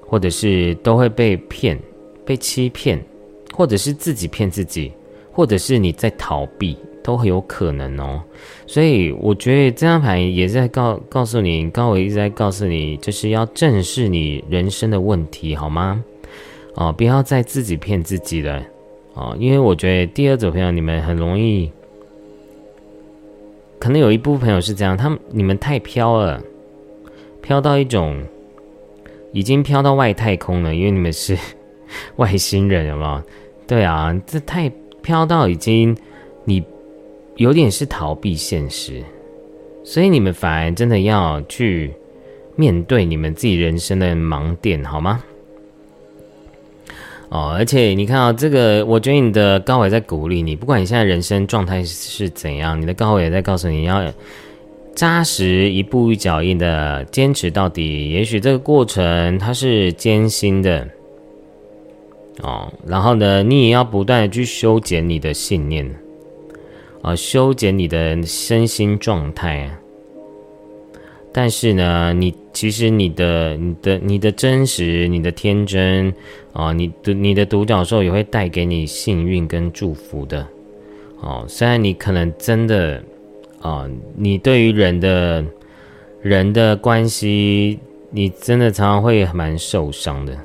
[0.02, 1.80] 或者是都会被骗、
[2.26, 3.02] 被欺骗，
[3.54, 4.92] 或者是自己骗自己，
[5.32, 8.22] 或者是你在逃避，都很有可能哦。
[8.68, 16.04] 所以我觉得这张牌也在告告诉你，高伟一直在告诉你，就是要正视你人生的问题，好吗？
[16.76, 18.64] 哦，不要再自己骗自己了。
[19.14, 21.72] 哦，因为我觉得第二组朋友你们很容易，
[23.80, 26.42] 可能有一部分朋友是这样，他们你们太飘了，
[27.42, 28.24] 飘到一种
[29.32, 31.38] 已经飘到外太空了，因为你们是
[32.18, 33.22] 外星人，有没有？
[33.68, 35.96] 对啊，这太飘到已经
[36.46, 36.64] 你
[37.36, 39.04] 有点是逃避现实，
[39.84, 41.94] 所以你们反而真的要去
[42.56, 45.24] 面对你们自己人生的盲点，好吗？
[47.34, 54.06] 哦，而且你看啊，这个我觉得你的高伟在鼓励你，不管你现在人生状态是怎样，你的高伟也在告诉你要
[54.94, 58.12] 扎实一步一脚印的坚持到底。
[58.12, 60.88] 也许这个过程它是艰辛的，
[62.44, 65.90] 哦，然后呢，你也要不断的去修剪你的信念，
[67.02, 69.76] 啊，修剪你的身心状态。
[71.32, 76.14] 但是呢，你其实你的、你的、你的真实、你的天真
[76.54, 80.48] 啊，你的、你的独角兽也会带给你幸运跟祝福的
[81.20, 81.44] 哦。
[81.48, 83.04] 虽然你可能真的
[83.60, 85.44] 啊，你对于人的、
[86.22, 87.80] 人的关系，
[88.12, 90.38] 你真的常常会蛮受伤的，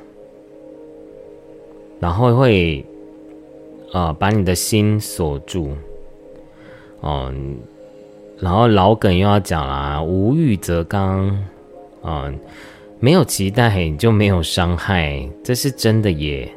[1.99, 2.83] 然后会
[3.93, 5.75] 啊，把你的心锁住
[7.01, 7.31] 哦。
[8.39, 11.45] 然后老梗又要讲啦，无欲则刚，
[12.01, 12.31] 啊，
[12.99, 16.51] 没有期待就没有伤害，这是真的耶。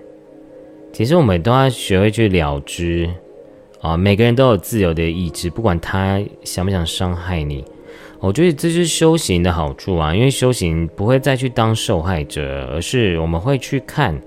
[0.93, 3.09] 其实我们都要学会去了知，
[3.80, 7.64] 啊，每个人都有自由的意志，不管他想不想伤害你，
[8.20, 14.20] 我觉得这是修行的好处啊，因为修行不会再去当受害者，而是我们会去看。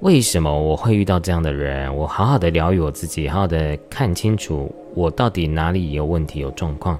[0.00, 1.94] 为什么我会遇到这样的人？
[1.96, 6.98] 我好好的疗愈我自己，好好的看清楚我到底哪里有问题、有状况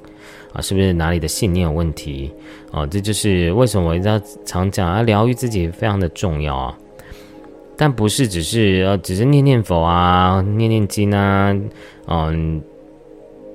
[0.55, 0.63] 啊？
[0.63, 2.33] 是不是哪里的信念有问题
[2.73, 2.87] 啊？
[2.87, 6.79] 这就是为什么我一直要常讲啊，疗愈自己非常的重要啊。
[7.77, 11.55] 但不是只是呃，只是念念佛啊、念念经啊，
[12.07, 12.63] 嗯，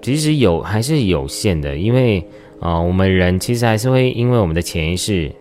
[0.01, 2.23] 其实有还是有限的，因为
[2.59, 5.31] 啊，我们人其实还是会因为我们的潜意识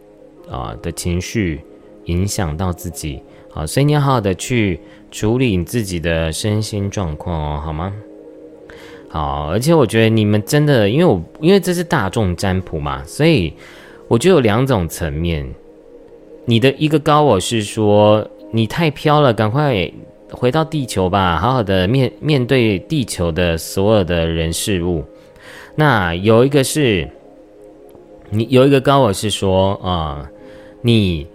[0.48, 1.60] 啊的情绪
[2.04, 3.20] 影响到自己。
[3.54, 4.78] 啊，所以你要好好的去
[5.10, 7.92] 处理你自己的身心状况哦，好吗？
[9.08, 13.52] 好，而且我觉得你们真的，因为我因为这是大众占卜嘛，所以
[14.06, 15.48] 我觉得有两种层面。
[16.44, 19.90] 你的一个高我是说你太飘了，赶快
[20.30, 25.04] 回到地球吧，好好的面面对地球的所有的人事物。
[25.74, 27.08] 那有一个是，
[28.30, 30.30] 你有一个高我是说啊，
[30.82, 31.26] 你。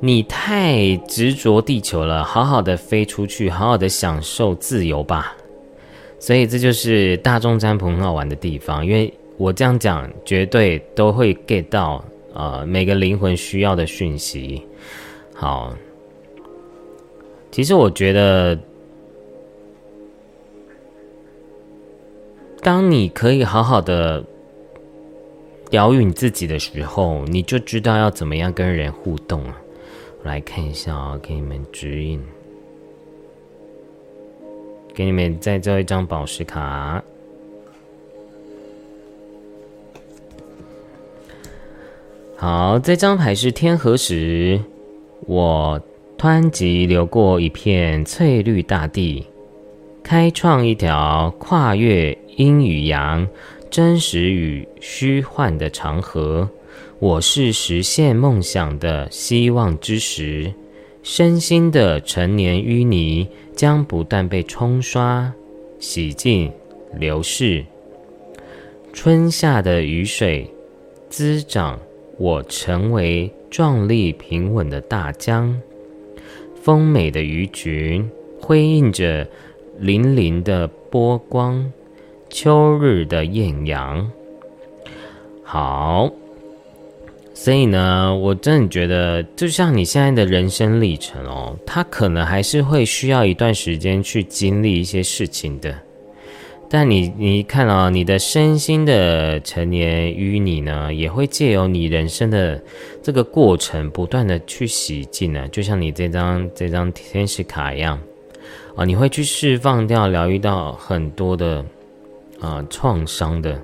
[0.00, 5.36] 你太执着地球了，好好的飞出去，好好的享受自由吧。
[6.18, 12.04] 所以这就是大众占卜很好玩的地方，因为我这样讲，绝对都会 get 到
[12.34, 14.62] 呃每个灵魂需要的讯息。
[15.32, 15.72] 好，
[17.52, 18.58] 其实我觉得，
[22.60, 24.24] 当你可以好好的
[25.70, 29.56] 疗愈你自己的时候，你就知道要怎么样跟人互动了。
[30.24, 32.20] 来看一下啊，给你们指引，
[34.98, 37.00] 给你们再做一张宝石卡。
[42.36, 44.60] 好，这张牌是天河石，
[45.20, 45.80] 我
[46.18, 49.24] 湍急流过一片翠绿大地，
[50.02, 53.28] 开创一条跨越阴与阳、
[53.70, 56.50] 真实与虚幻的长河。
[56.98, 60.52] 我是实现梦想的希望之石，
[61.10, 65.32] 身心的陈年淤泥将不断被冲刷、
[65.78, 66.52] 洗净、
[66.98, 67.64] 流逝。
[68.92, 70.46] 春夏的雨水
[71.08, 71.80] 滋长，
[72.18, 75.58] 我成为壮丽平稳的大江。
[76.62, 78.06] 丰美的鱼群
[78.38, 79.24] 辉映着
[79.80, 81.72] 粼粼的波光，
[82.28, 84.12] 秋日的艳阳。
[85.42, 86.12] 好。
[87.40, 95.72] 所以呢，我真的觉得，就像你现在的人生历程哦，它可能还是会需要一段时间去经历一些事情的。
[96.68, 102.60] 但你，你看啊，你的身心的成年淤泥呢，也会借由你人生的
[103.04, 105.46] 这个过程，不断的去洗净呢。
[105.48, 107.96] 就像你这张这张天使卡一样
[108.74, 111.64] 啊，你会去释放掉、疗愈到很多的
[112.40, 113.62] 啊创伤的。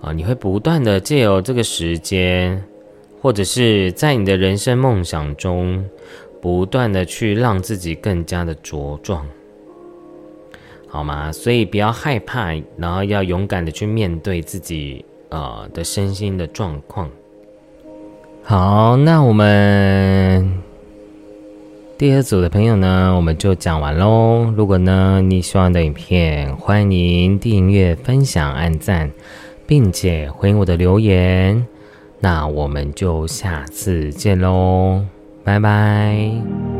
[0.00, 2.62] 啊，你会不断的借由这个时间，
[3.20, 5.84] 或者是在你的人生梦想中，
[6.40, 9.26] 不断的去让自己更加的茁壮，
[10.86, 11.32] 好吗？
[11.32, 17.10] 所以不要害怕，然后要勇敢的去面对自己呃的身心的状况。
[18.44, 20.62] 好，那我们
[21.98, 24.50] 第二组的朋友呢，我们就讲完喽。
[24.56, 29.10] 如果呢你喜欢的影片，欢迎订阅、分享、按赞。
[29.68, 31.66] 并且回应我的留言，
[32.20, 35.04] 那我们就下次见喽，
[35.44, 36.77] 拜拜。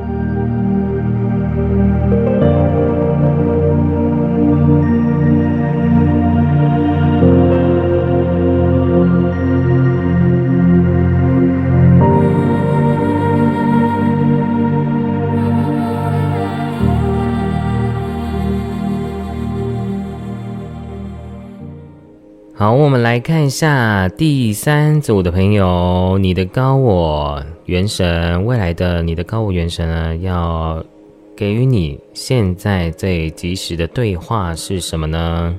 [22.59, 30.85] 好，我们来看一下第三组的朋友，你的高我元神，未来的你的高我元神呢，要
[31.37, 35.57] 给予你现在最及时的对话是什么呢？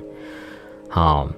[0.90, 1.30] 好，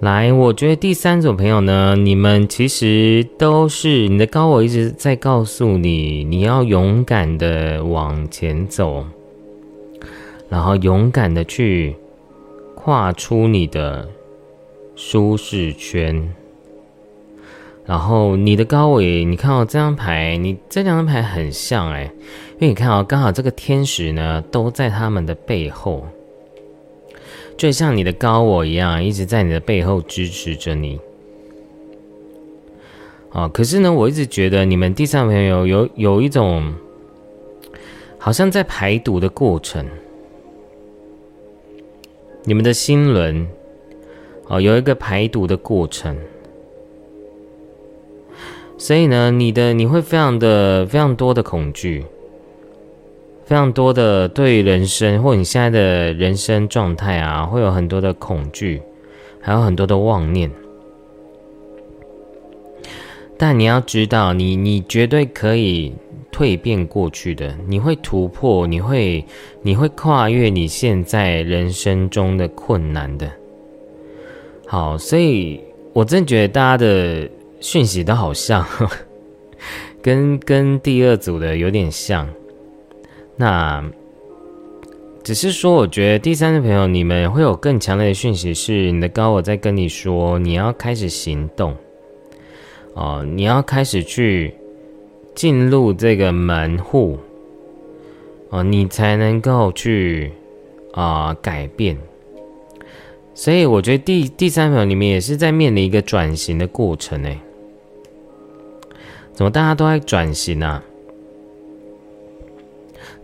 [0.00, 9.02] 来，我觉得第三组朋友呢，你们其实都是你的高我一直在告诉你，你要勇敢的往前走，
[10.50, 11.96] 然后勇敢的去。
[12.82, 14.08] 跨出你的
[14.96, 16.32] 舒适圈，
[17.84, 22.04] 然后你的高维，你看到这张牌，你这两张牌很像哎，
[22.54, 26.06] 因为你看到刚好这个天使呢都在他们的背后，
[27.58, 30.98] 就像你的高我一样，一直在你的背后支持着你。
[33.30, 36.74] 啊，可是呢，我一直觉得你们第三朋友有有一种，
[38.16, 39.86] 好像在排毒的过程。
[42.44, 43.46] 你们的心轮，
[44.48, 46.16] 哦，有一个排毒的过程，
[48.78, 52.04] 所以呢，你的你会非常的非常多的恐惧，
[53.44, 58.80] 非常多的对人生或你现在的人生状态啊，会有很多的恐惧，
[59.40, 60.50] 还有很多的妄念。
[63.40, 65.94] 但你要知道，你你绝对可以。
[66.32, 69.22] 蜕变过去的，你会突破，你会，
[69.62, 73.30] 你会跨越你现在人生中的困难的。
[74.64, 75.60] 好，所以
[75.92, 77.28] 我真觉得大家的
[77.58, 78.64] 讯息都好像，
[80.00, 82.26] 跟跟第二组的有点像。
[83.36, 83.84] 那
[85.24, 91.76] 只是说，我觉得第三个朋友，你们会有更强烈的讯息，是你的高我在跟你说，你要开始行动。
[93.00, 94.54] 哦，你要开始去。
[95.32, 97.16] 进入这个门户，
[98.50, 100.32] 哦，你才能够去
[100.92, 101.96] 啊改变。
[103.32, 107.30] 所以我觉得第第三秒里面也是在面临一个转型的过程呢。
[109.32, 110.82] 怎么大家都在转型啊？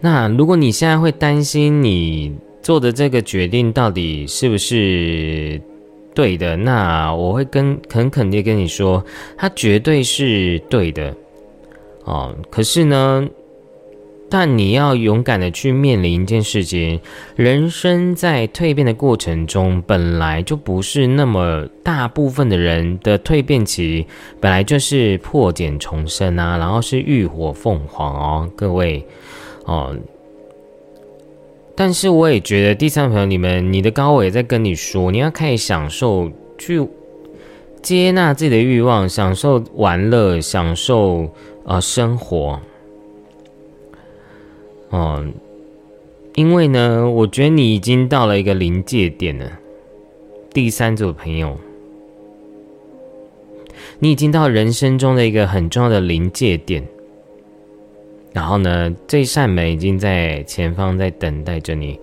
[0.01, 5.61] 那如果你现在会担心你做的这个决定到底是不是
[6.17, 9.05] 对的，那我会跟很肯定跟你说，
[9.37, 11.15] 它绝对是对的。
[12.05, 13.29] 哦，可是呢，
[14.31, 16.99] 但你要勇敢的去面临一件事情。
[17.37, 24.07] 人生在蜕变的过程中，本来就不是那么大部分的人的蜕变期，
[24.41, 29.07] 本来就是破茧重生啊，然后是浴火凤凰哦，各位
[29.67, 29.95] 哦。
[31.77, 36.85] 但是我也觉得，第三朋友，你们你的高伟在跟你说，你要开始享受，去
[37.83, 41.31] 接纳自己的欲望，享受玩乐，享受。
[41.67, 42.61] 啊，生活，
[44.91, 45.27] 哦，
[46.37, 49.51] 因为呢，我觉得你已经到了一个临界点了。
[50.55, 51.59] 第三组朋友，
[53.99, 56.87] 你已经到人生中的一个很重要的临界点。
[58.37, 61.99] 然后呢，这扇门已经在前方在等待着你。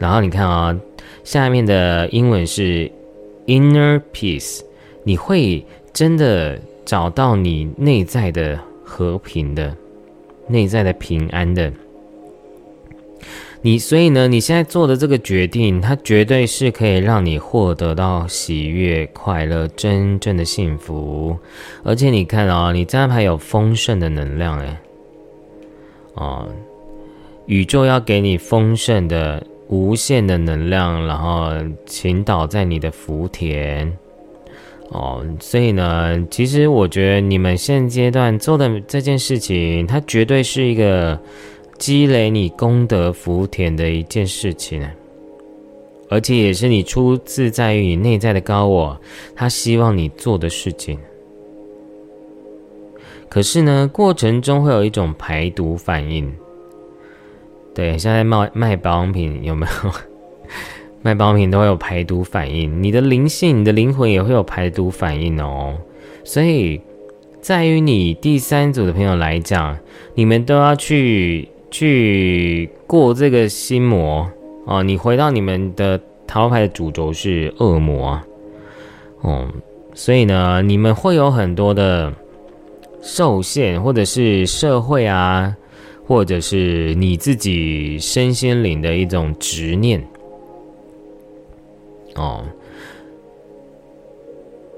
[0.00, 0.76] 然后你看啊，
[1.22, 2.90] 下面的英文是
[3.46, 4.62] inner peace，
[5.04, 8.58] 你会真的找到你内在的。
[8.88, 9.76] 和平的
[10.46, 11.72] 内在的平安的，
[13.60, 21.36] 你所以呢，你现在做的这个决定，它绝对是可以让你获得到喜悦、快乐、真正的幸福。
[21.82, 24.64] 而且你看啊，你这张牌有丰盛的能量，
[26.16, 26.48] 啊，哦，
[27.46, 31.52] 宇宙要给你丰盛的、无限的能量，然后
[31.86, 33.96] 倾倒在你的福田。
[34.90, 41.20] 哦，所以呢，其实我觉得你们现阶段做的这件事情，它绝对是一个
[41.76, 44.88] 积累你功德福田的一件事情，
[46.08, 48.96] 而且也是你出自在于你内在的高我，
[49.34, 50.96] 他希望你做的事情。
[53.36, 56.32] 可是呢，过程中会有一种排毒反应。
[57.74, 59.90] 对，现在卖卖保养品有没有？
[61.04, 65.76] 卖保养品都会有排毒反应，你的灵性、你的灵魂也会有排毒反应哦。
[66.24, 66.80] 所以，
[67.42, 69.76] 在于你第三组的朋友来讲，
[70.14, 74.26] 你们都要去去过这个心魔
[74.64, 74.82] 哦。
[74.82, 78.18] 你回到你们的桃牌的主轴是恶魔
[79.20, 79.46] 哦，
[79.92, 82.10] 所以呢，你们会有很多的
[83.00, 85.56] 受限，或者是社会啊，
[86.06, 90.02] 或者是你自己身心灵的一种执念。
[92.14, 92.44] 哦，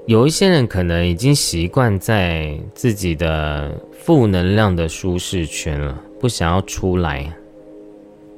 [0.05, 7.31] 有一些人可能已经习惯在自己的负能量的舒适圈了，不想要出来。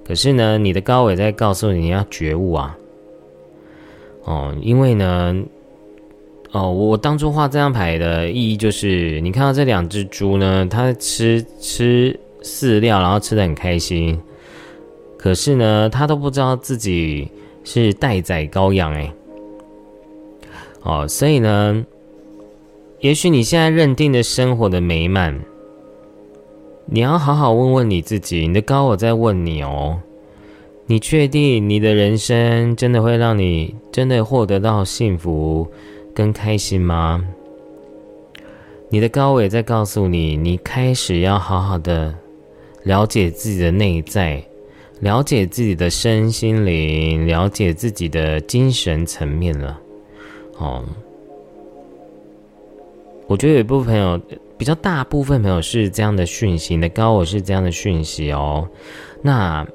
[0.03, 2.77] 可是呢，你的高伟在告诉你，要觉悟啊！
[4.25, 5.43] 哦，因为呢，
[6.51, 14.19] 哦，我当初画这张牌的意义就是，你看到这两只猪呢，它吃吃饲料，然后吃的很开心，
[15.17, 17.29] 可是呢，它都不知道自己
[17.63, 19.13] 是待宰羔羊哎。
[20.83, 21.85] 哦，所以呢，
[22.99, 25.39] 也许你现在认定的生活的美满，
[26.85, 29.97] 你要好好问问你自己，你的高我在问你哦。
[30.87, 35.65] 你确定你的人生真的会让你真的获得到幸福
[36.13, 37.23] 跟开心吗？
[38.89, 42.13] 你的高伟在告诉你，你开始要好好的
[42.83, 44.43] 了解自己的内在，
[44.99, 49.79] 了解自己的身心灵，了解自己的精神层面了。
[50.57, 50.83] 哦，
[53.27, 54.19] 我觉得有一部分朋友，
[54.57, 58.67] 比较大部分朋友是这样的讯息，你的高我是这样的讯息哦。
[59.21, 59.65] 那。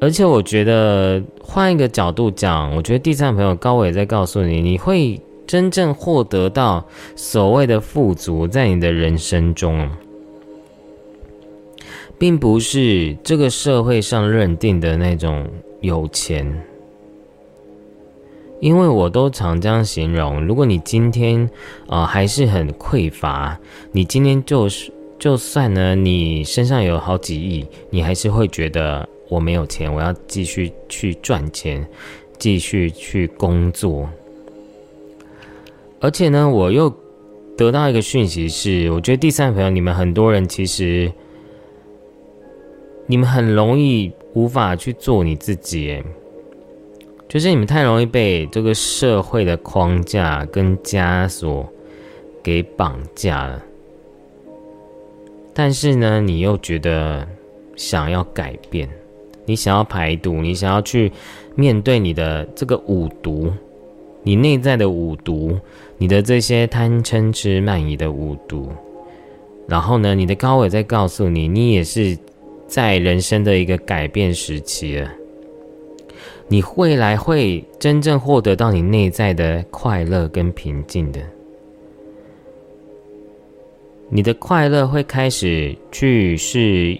[0.00, 6.82] 而且我觉得换一个角度讲，我觉得第三朋友高伟在告诉你，你会真正获得到
[7.14, 9.90] 所谓的富足，在你的人生中，
[12.18, 15.46] 并不是这个社会上认定的那种
[15.82, 16.50] 有钱。
[18.60, 21.48] 因为我都常这样形容，如果你今天
[21.88, 23.58] 啊还是很匮乏，
[23.92, 29.06] 你今天就是就算呢，你身上有好几亿，你还是会觉得。
[29.30, 31.86] 我没有钱，我要继续去赚钱，
[32.38, 34.06] 继续去工作。
[36.00, 36.92] 而且呢，我又
[37.56, 41.12] 得到一个讯息是，我觉得第三朋友，你们很多人其实，
[43.06, 46.02] 你们很容易无法去做你自己，
[47.28, 51.70] 就是你们太容易被这个社会的框架跟枷锁
[52.42, 53.62] 给绑架了。
[55.52, 57.28] 但是呢，你又觉得
[57.76, 58.88] 想要改变。
[59.50, 61.10] 你想要排毒，你想要去
[61.56, 63.52] 面对你的这个五毒，
[64.22, 65.58] 你内在的五毒，
[65.98, 68.68] 你的这些贪嗔痴慢疑的五毒。
[69.66, 72.16] 然后呢，你的高伟在告诉你，你也是
[72.68, 75.10] 在人生的一个改变时期了。
[76.46, 81.20] 你未来会真正获得到你内在的快乐跟平静的。
[84.08, 86.96] 你的快乐会开始去是。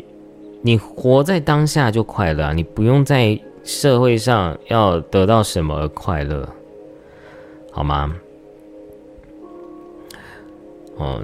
[0.63, 6.49] 你活在当下就快乐，你不用在社会上要得到什么而快乐，
[7.71, 8.15] 好吗？
[10.97, 11.23] 哦，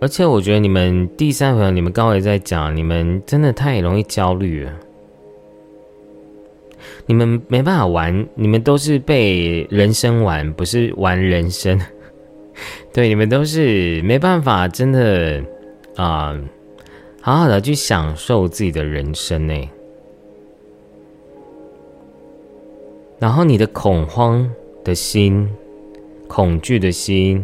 [0.00, 4.72] 而且我觉得你们第三朋友，你们刚才在讲，你们真的太容易焦虑了，
[7.06, 11.80] 你们没办法玩，你们都是被人生玩，不是玩人生，
[12.94, 15.42] 对，你们都是没办法，真的
[15.96, 16.38] 啊。
[17.26, 19.54] 好好的去享受自己的人生呢，
[23.18, 24.46] 然后你的恐慌
[24.84, 25.48] 的心、
[26.28, 27.42] 恐惧的心，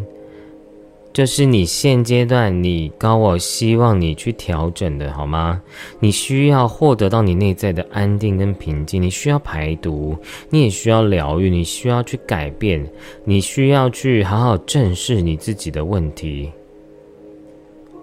[1.11, 5.59] 就是你现阶段你高我希望你去调整的好吗？
[5.99, 10.15] 你需要获得到你内在的安定跟平静，你需要排毒，
[10.51, 12.87] 你也需要疗愈，你需要去改变，
[13.23, 16.51] 你需要去好好正视你自己的问题。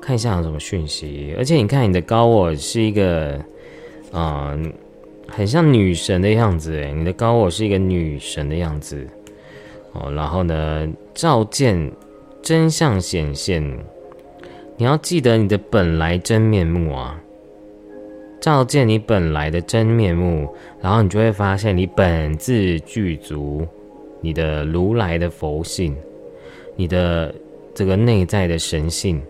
[0.08, 3.38] 看一下有什么讯息，而且你看你的高我是一个，
[4.10, 4.58] 啊，
[5.26, 9.06] 很像女神的样子诶，你的高我是一个女神的样子
[9.92, 10.10] 哦。
[10.10, 11.92] 然后呢，照见
[12.40, 13.62] 真相显现，
[14.78, 17.22] 你要记得你的本来真面目啊！
[18.40, 20.48] 照见你本来的真面目，
[20.80, 23.68] 然后你就会发现你本自具足，
[24.22, 25.94] 你的如来的佛性，
[26.76, 27.34] 你的
[27.74, 29.20] 这个内在的神性。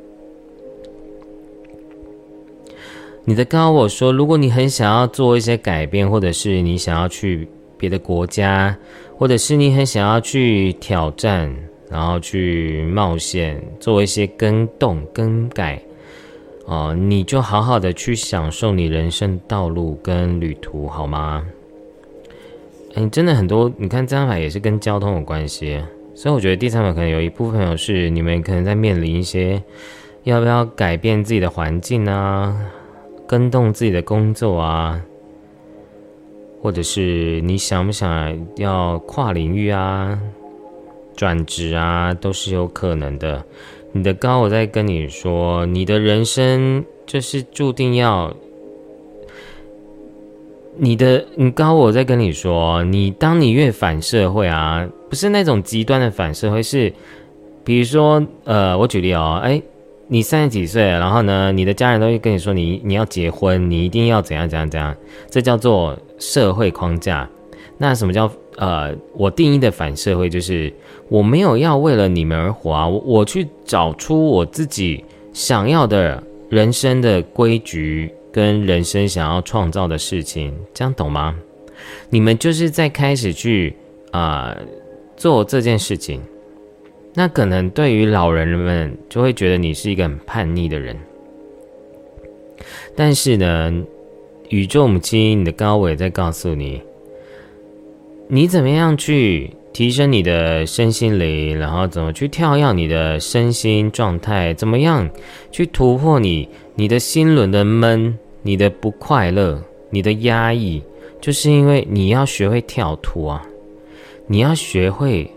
[3.28, 8.74] 你的高我说，如果你很想要做一些改变，或者是你想要去别的国家，
[9.18, 11.54] 或者是你很想要去挑战，
[11.90, 15.78] 然后去冒险，做一些更动、更改，
[16.64, 21.44] 哦，你就好好的去享受你人生道路跟旅途，好吗？
[22.94, 25.78] 哎，真的很多，你看这张牌也是跟交通有关系，
[26.14, 29.62] 所以我觉得第三牌可能有一部分有是你们可能在面临一些
[30.22, 32.56] 要不要改变自己的环境啊。
[33.28, 35.02] 跟动自己的工作啊，
[36.62, 40.18] 或者是你想不想要跨领域啊、
[41.14, 43.44] 转职啊，都是有可能的。
[43.92, 48.34] 你的高我在跟你说，你的人生就是注定要
[50.78, 51.26] 你的。
[51.36, 56.90] 你高我在跟你说，你当你越反社会啊，不是那种极端的反社会，是
[57.62, 59.60] 比如说，呃，我举例哦，哎。
[60.08, 64.96] 你三十几岁，然后呢，你的家人都会跟你说，你你要结婚，你一定要怎样怎样怎样，
[65.30, 67.28] 这叫做社会框架。
[67.76, 70.72] 那什么叫呃，我定义的反社会就是
[71.08, 81.36] 我没有要为了你们而活啊，我我去找出我自己想要的人生的规矩跟人生想要创造的事情，这样懂吗？
[82.10, 83.76] 你们就是在开始去
[84.10, 84.56] 啊
[85.16, 86.20] 做这件事情，
[87.18, 90.96] 那可能对于老人们就会觉得你是一个很叛逆的人，
[92.94, 93.74] 但是呢，
[94.50, 96.80] 宇宙母亲，你的高伟在告诉你。
[98.28, 104.54] 你怎么样去提升你的身心灵，然后怎么去跳跃你的身心状态？
[104.54, 105.10] 怎么样
[105.50, 109.60] 去突破你你的心轮的闷、你的不快乐、
[109.90, 110.80] 你的压抑？
[111.20, 113.44] 就是因为你要学会跳脱啊！
[114.28, 115.28] 你要学会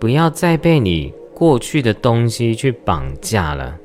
[0.00, 3.78] 不要再被你过去的东西去绑架了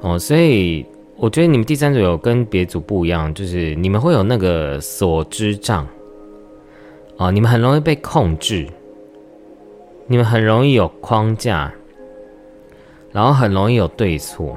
[0.00, 0.16] 哦。
[0.16, 0.86] 所以
[1.16, 5.84] 我觉得你们第三组有跟别组不一样，就是你们会有那个所知障。
[7.16, 8.66] 哦，你们很容易被控制，
[10.06, 11.72] 你们很容易有框架，
[13.12, 14.56] 然后很容易有对错。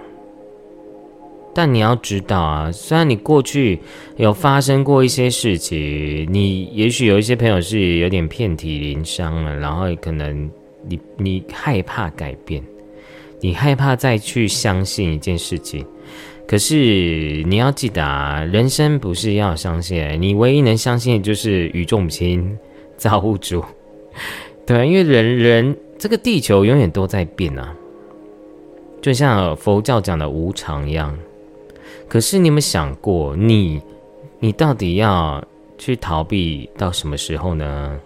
[1.54, 3.80] 但你要知道啊，虽然你过去
[4.16, 10.50] 有发生过一些事情，你也许有一些朋友是有点遍体鳞伤了，然后可能
[10.88, 12.62] 你你害怕改变，
[13.40, 15.86] 你害怕再去相信一件事情。
[16.48, 22.58] 可是你要记得啊，人生不是要相信，你唯一能相信的就是宇宙母亲、
[22.96, 23.64] 造物主，
[24.66, 27.76] 对，因为人人这个地球永远都在变啊，
[29.02, 31.18] 就像佛教讲的无常一样。
[32.08, 33.82] 可是你有没有想过，你
[34.40, 35.44] 你到底要
[35.78, 38.00] 去逃避到什么时候呢？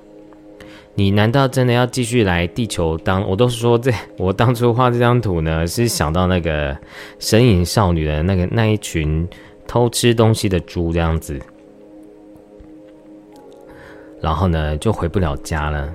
[0.93, 3.27] 你难道真的要继续来地球当？
[3.27, 6.77] 我都说这，我当初画这张图呢，是想到那个
[7.17, 9.27] 神隐少女的那个那一群
[9.65, 11.39] 偷吃东西的猪这样子，
[14.19, 15.89] 然后呢就回不了家了。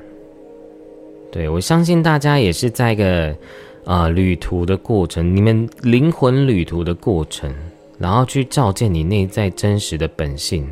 [1.31, 3.37] 对我相信大家也是在一个
[3.85, 7.55] 啊旅途的过程，你们灵魂旅途的过程，
[7.99, 10.67] 然后去照见你内在真实的本性。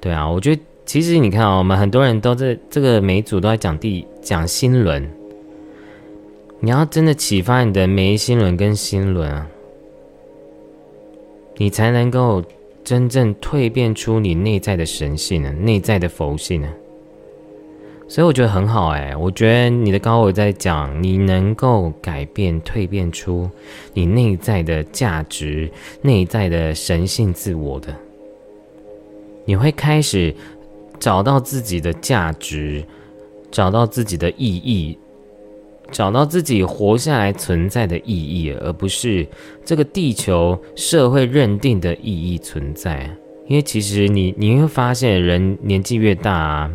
[0.00, 0.62] 对啊，我觉得。
[0.86, 5.10] 其实你看啊，我们很多人都在这个每一组都在讲地讲心轮，
[6.60, 9.48] 你要真的启发你的眉心轮跟心轮啊，
[11.56, 12.44] 你才能够
[12.84, 16.68] 真正蜕变出你内在的神性呢，内在的佛性呢。
[18.06, 23.50] 所以我觉得很好哎，我觉得你的高我在讲，你能够改变蜕变出
[23.94, 25.68] 你内在的价值、
[26.02, 27.96] 内在的神性自我的，
[29.46, 30.32] 你会开始。
[31.04, 32.82] 找到自己的价值，
[33.50, 34.98] 找到自己的意义，
[35.90, 39.28] 找到自己活下来存在的意义，而不是
[39.66, 43.14] 这个地球社会认定的意义存在。
[43.46, 46.72] 因为其实你你会发现，人年纪越大，啊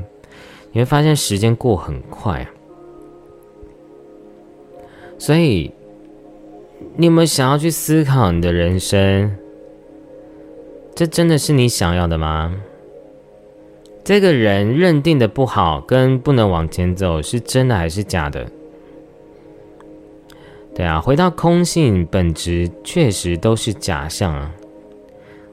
[0.74, 2.48] 你会发现时间过很快。
[5.18, 5.72] 所以，
[6.98, 9.36] 你有没有想要去思考你的人生？
[10.94, 12.56] 这真的是你想要的吗？
[14.04, 18.46] 这个人认定的不好跟不能往前走，是真的还是假的？
[20.76, 24.52] 对啊，回到空性本质，确实都是假象啊。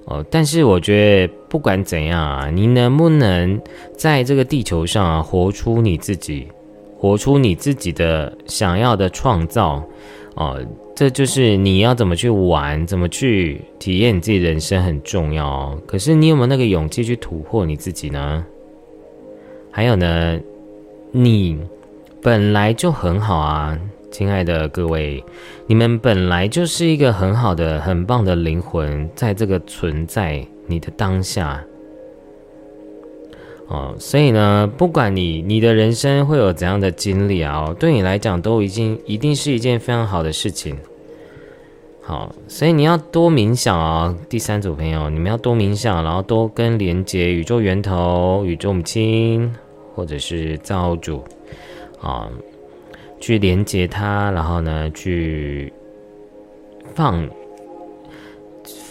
[0.05, 3.61] 哦，但是我觉得不管怎样啊，你能不能
[3.97, 6.47] 在这个地球上啊，活出你自己，
[6.97, 9.83] 活出你自己的想要的创造？
[10.37, 10.65] 哦，
[10.97, 15.79] 这就是你要怎么去玩，怎么去体验你自己人生很重要。
[15.87, 18.43] 可是你有没有那个勇气去突破你自己呢？
[19.71, 20.41] 还有呢，
[21.13, 21.61] 你
[22.23, 23.79] 本来就很好啊，
[24.11, 25.23] 亲爱的各位，
[25.67, 31.63] 你们本来就是一个很好的、很棒的灵魂，在这个存在你的当下。
[33.69, 40.79] 哦，所以呢，不管你你的人生会有怎样的经历啊，对你来讲都已经一定是一件非常好的事情。
[42.01, 49.53] 好，所以你要多冥想啊，第三组朋友，你们要多冥想，然后多跟连接宇宙源头、宇宙母亲
[49.97, 51.25] 或者是造物主
[52.01, 52.31] 啊，
[53.19, 55.73] 去连接它，然后呢，去
[56.95, 57.29] 放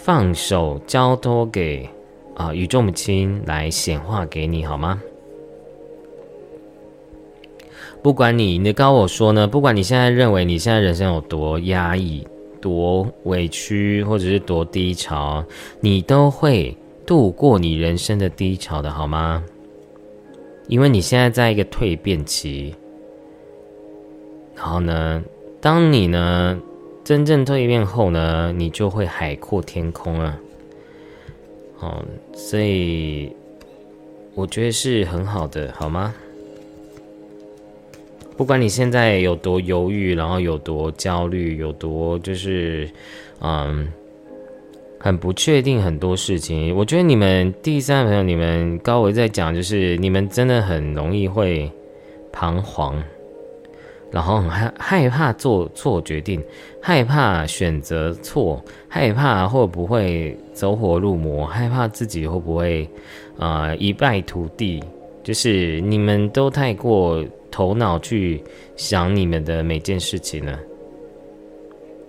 [0.04, 1.88] 放手交托给。
[2.36, 5.00] 啊，宇宙母亲来显化给你好吗？
[8.02, 12.24] 不管你你的高我说呢，不管你现在认为你现在人生有多压抑、
[12.60, 15.42] 多委屈，或者是多低潮，
[15.80, 16.76] 你都会
[17.06, 19.42] 度过你人生的低潮的好吗？
[20.68, 22.74] 因为你现在在一个蜕变期，
[24.54, 25.24] 然后呢，
[25.60, 26.60] 当你呢
[27.02, 30.38] 真正蜕变后呢，你就会海阔天空了。
[31.80, 32.04] 哦，
[32.34, 33.30] 所以
[34.34, 36.14] 我觉得是很好的，好吗？
[38.36, 42.86] 不管你现在有多犹豫，然后有多焦虑，有多就是，
[43.40, 43.88] 嗯，
[44.98, 46.76] 很不确定很多事情。
[46.76, 51.70] 我觉得你们第三个朋友，你们高维在讲，就是你们真的很容易会
[52.30, 53.02] 彷徨，
[54.10, 56.42] 然后很害害怕做错决定，
[56.80, 62.88] 害怕选择错，害怕会不会走火入魔，害怕自己会不会
[63.38, 64.82] 啊一败涂地。
[65.22, 67.24] 就是你们都太过。
[67.48, 68.42] 头脑去
[68.76, 70.58] 想你们的每件事情呢？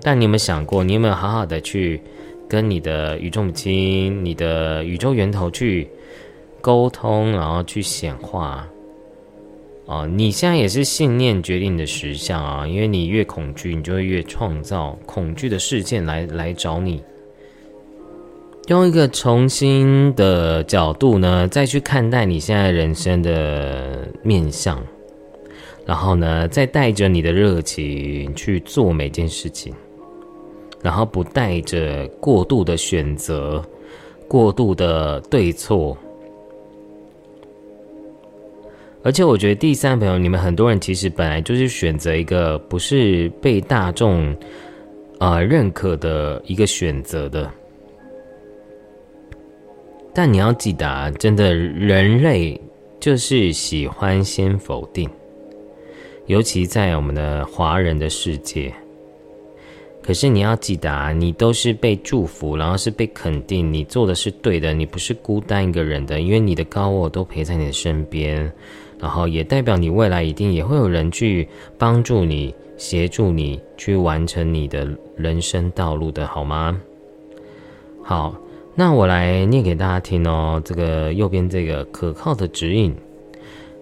[0.01, 2.01] 但你有没有想过，你有没有好好的去
[2.49, 5.87] 跟你的宇宙母亲、你的宇宙源头去
[6.59, 8.67] 沟通，然后去显化？
[9.87, 12.67] 哦，你现在也是信念决定的实相啊！
[12.67, 17.01] 因为你越恐惧，你就会越创造恐惧的事件来来找你。
[18.67, 24.77] 用一个重新的角度呢，再去看待你现在人生的面相。
[25.85, 29.73] 然后呢，再带着你的热情去做每件事情，
[30.81, 33.63] 然后不带着过度的选择、
[34.27, 35.97] 过度的对错。
[39.07, 44.35] 而且，我觉得第三朋友，你们很多人其实本来就是选择一个不是被大众
[45.17, 47.49] 啊认可的一个选择的。
[50.13, 52.59] 但你要记得，啊，真的人类
[52.99, 55.09] 就是喜欢先否定。
[56.25, 58.73] 尤其在我们的华人的世界，
[60.03, 68.51] 可是你要记得啊，你都是被祝福，然后是被肯定，你做的是对的，你不是孤单一个人的，因为你的高我都陪在你的身边，
[68.99, 71.47] 然后也代表你未来一定也会有人去
[71.77, 76.79] 帮助你、协助你去完成你的人生道路的，好吗？
[78.03, 78.35] 好，
[78.75, 80.61] 那我来念给大家听哦。
[80.63, 82.95] 这个右边这个可靠的指引，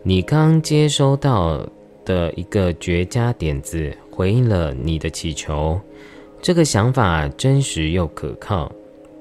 [0.03, 1.67] 你刚接收到。
[2.05, 5.81] 的一个绝佳点子回应了你的祈求，
[6.39, 8.71] 这个想法真实又可靠，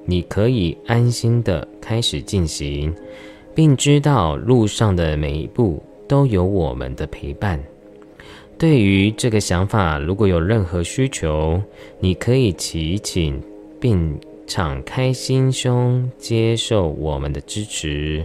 [0.05, 2.95] 你可以安心的开始进行，
[3.55, 7.63] 并知道路上的每一步都有我们的陪伴。
[8.59, 11.61] 对于这个想法，如果有任何需求，
[11.99, 13.41] 你可以祈请
[13.81, 18.25] 并敞开心胸接受我们的支持。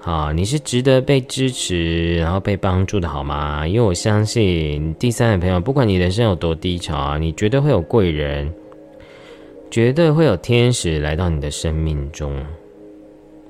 [0.00, 3.66] 好，你是值得被支持，然后被帮助的，好吗？
[3.66, 8.52] 因为我相信第三位朋友，不管你人生有多低潮啊，你绝对会有贵人，
[9.70, 12.32] 绝对会有天使来到你的生命中，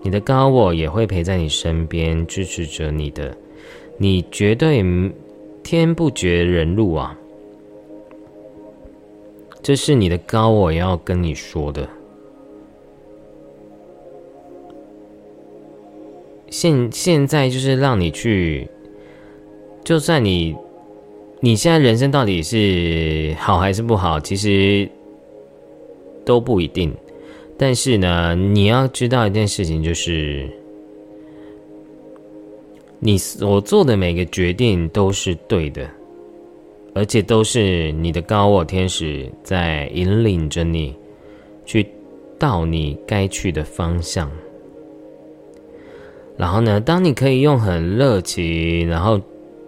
[0.02, 3.36] 你的高我也会陪在你身边，支持着你的，
[3.96, 4.82] 你绝对
[5.62, 7.18] 天不绝人路啊！
[9.60, 11.86] 这是你的高我要跟你说的。
[16.48, 18.66] 现现在就是让你去，
[19.84, 20.56] 就算你
[21.40, 24.88] 你现在人生到底是好还是不好，其实
[26.24, 26.94] 都不一定。
[27.59, 30.48] 但是呢，你要知道一件事情，就是
[33.01, 35.90] 你所做的每个决定都是对的，
[36.94, 40.94] 而且都是你的高我天使在引领着你
[41.66, 41.86] 去
[42.39, 44.30] 到你该去的方向。
[46.36, 46.80] 然后呢？
[46.80, 49.20] 当你可以用很热情，然后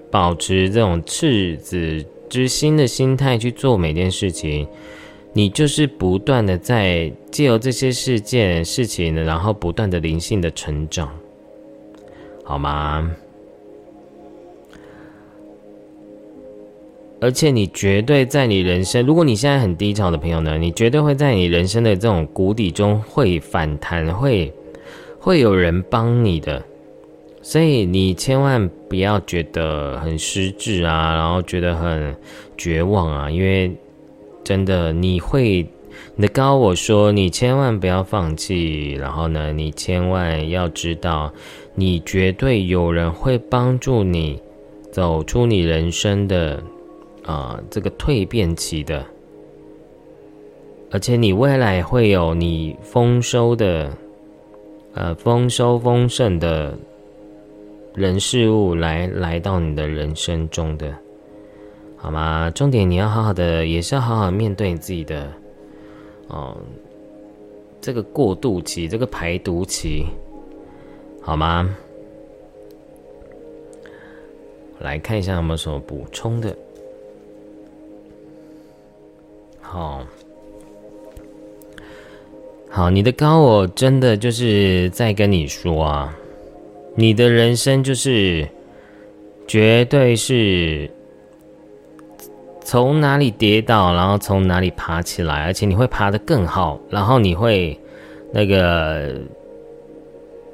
[0.08, 4.68] 保持这种赤子之心的心态去做每件事情，
[5.32, 11.10] 你就是不断的在借由这些事件、事情，然后不断的灵性的成长，
[12.44, 13.10] 好吗？
[17.20, 24.52] 而且你绝对在你人生，如果你现在很低潮的朋友呢，你绝对会在你人生的这种谷底中会反弹，会。
[25.22, 26.64] 会有人帮你的，
[27.42, 32.16] 所以你千万不要觉得很失智啊，然后觉得很
[32.56, 33.70] 绝望啊，因为
[34.50, 35.64] 真的你会，
[36.16, 41.32] 你的高我说你千万不要放弃，然后呢，你千万要知道，
[41.76, 44.42] 你绝对有人会帮助你
[44.90, 46.60] 走出你人生的
[47.24, 49.06] 啊这个蜕变期的，
[50.90, 53.96] 而且你未来会有你丰收的。
[54.94, 56.76] 呃，丰收丰盛的
[57.94, 60.92] 人事物来来到你的人生中的，
[62.02, 62.50] 好吗？
[62.54, 65.30] 重点你要好好的，也是要好好面对你自己的，
[66.28, 66.56] 哦，
[67.80, 70.06] 这个过渡期，这个排毒期，
[71.20, 71.68] 好吗？
[74.78, 76.56] 来看一下有没有什么补充的，
[79.60, 80.02] 好。
[82.72, 86.16] 好，你的高我真的就是在跟你说啊，
[86.94, 88.48] 你的人生就是
[89.46, 90.88] 绝对是
[92.70, 97.76] 从哪里跌倒，然后从哪里爬起来，而且你会爬得更好，然后你会
[98.32, 99.12] 那个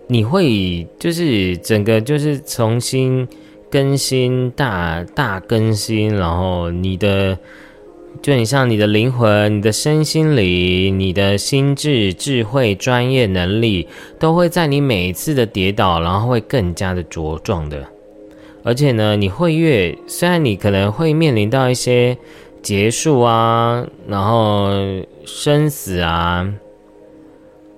[0.06, 3.28] 你会就是整个就是重新
[3.70, 7.36] 更新大大更新，然后你的。
[8.22, 13.86] 就你像你的灵魂、你的身心灵、你的心智、智慧、专业能力，
[14.18, 17.86] 都会在你每一次的跌倒，然后会更加的茁壮的。
[18.66, 22.18] 而且呢，你会越虽然你可能会面临到一些
[22.60, 24.70] 结束啊，然后
[25.24, 26.52] 生死啊，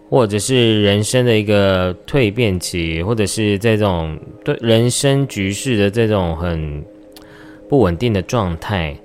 [0.09, 6.82] 或者是人生的一个蜕变期，或者是这种对人生局势的这种很
[7.69, 8.97] 不稳定的状态。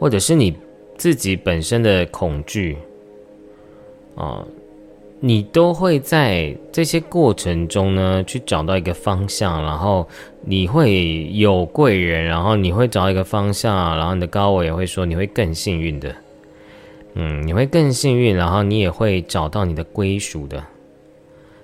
[0.00, 0.54] 或者是你
[0.96, 2.76] 自己本身的恐惧，
[4.16, 4.44] 啊，
[5.20, 10.06] 你都会在这些过程中呢，去找到一个方向，然后
[10.46, 16.14] 你会有贵人，然后你会找一个方向，然后你的高我也会说你会更幸运的，
[17.14, 20.62] 嗯，你会更幸运，然后你也会找到你的归属的。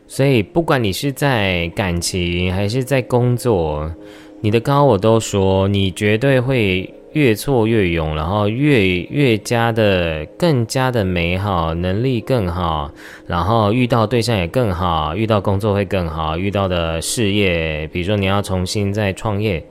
[0.07, 3.93] 所以不管你是在感情还是在工作，
[4.41, 6.93] 你的高我都说你绝对会。
[7.13, 12.93] 越挫越勇，然后越越加的更加的美好，能力更好，
[13.27, 19.65] 然后遇到对象也更好，遇到工作会更好，遇到的事业，比如说你要重新再创业，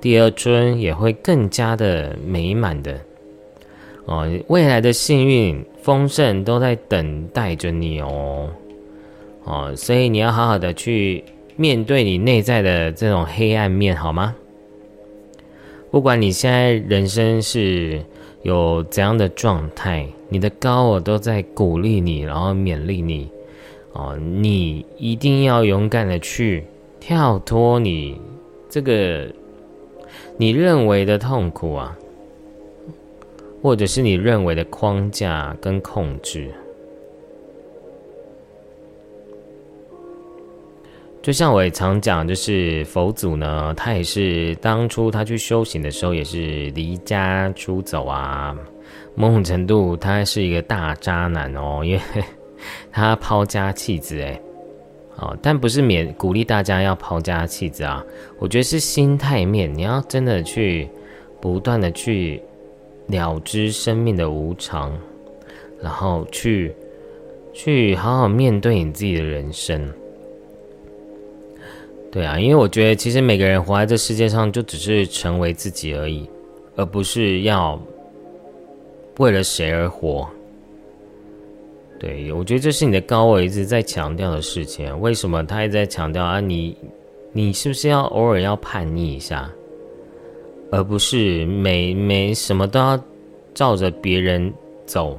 [0.00, 2.98] 第二春也会更加的美满的
[4.06, 8.48] 哦，未来的幸运丰盛都在等待着你哦
[9.44, 11.22] 哦，所以你要好好的去
[11.56, 14.34] 面对你内在的这种黑暗面，好吗？
[15.90, 18.00] 不管你现在人生是
[18.42, 23.28] 有怎样的状态，你的高我都在鼓励你，然后勉励你，
[23.92, 26.64] 哦，你一定要勇敢的去
[27.00, 28.20] 跳脱你
[28.68, 29.26] 这个
[30.36, 31.98] 你认为的痛苦啊，
[33.60, 36.50] 或者是你认为的框架跟控制。
[41.22, 48.56] 就像我也常讲，就是佛祖呢，他也是当初他去修行的时候，也是离家出走啊。
[49.14, 52.00] 某种程度，他是一个大渣男哦，因为
[52.90, 54.40] 他抛家弃子哎。
[55.16, 58.02] 哦，但不是勉鼓励大家要抛家弃子啊。
[58.38, 60.88] 我觉得是心态面，你要真的去
[61.38, 62.42] 不断的去
[63.08, 64.96] 了知生命的无常，
[65.82, 66.74] 然后去
[67.52, 69.86] 去好好面对你自己的人生。
[72.10, 76.28] 对啊，因为我觉得其实每个人活在这世界上，就只是成为自己而已，
[76.74, 77.80] 而不是要
[79.18, 80.28] 为了谁而活。
[82.00, 85.00] 对，我觉得这是你的高我一直在强调的事情。
[85.00, 86.40] 为什么他一直在强调啊？
[86.40, 86.76] 你
[87.32, 89.48] 你是不是要偶尔要叛逆一下，
[90.72, 92.98] 而不是每每什么都要
[93.54, 94.52] 照着别人
[94.84, 95.16] 走？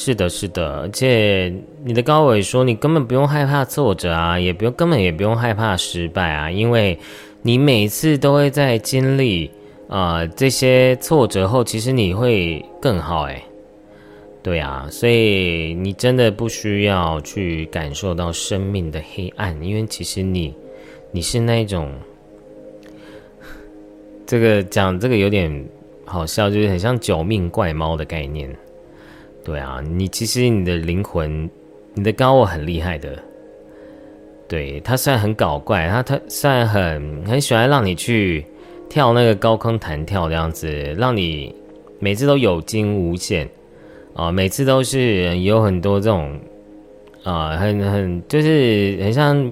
[0.00, 1.52] 是的，是的，而且
[1.82, 6.96] 你的高伟说，你根本不用害怕挫折啊，也不用，根本也不用害怕失败啊，因为
[7.42, 9.50] 你每次都会在经历
[9.88, 13.42] 啊这些挫折后，其实你会更好哎，
[14.40, 20.54] 对啊，所以你真的不需要去感受到生命的黑暗，因为其实你
[21.10, 21.92] 你是那种，
[24.24, 25.68] 这个讲这个有点
[26.04, 28.48] 好笑，就是很像九命怪猫的概念。
[29.48, 31.48] 对啊，你其实你的灵魂，
[31.94, 33.18] 你的高我很厉害的。
[34.46, 38.44] 对他虽然很搞怪，他他虽然很很喜欢让你去
[38.90, 41.54] 跳那个高空弹跳这样子，让你
[41.98, 43.48] 每次都有惊无险
[44.12, 46.38] 啊，每次都是有很多这种
[47.24, 49.50] 啊，很很就是很像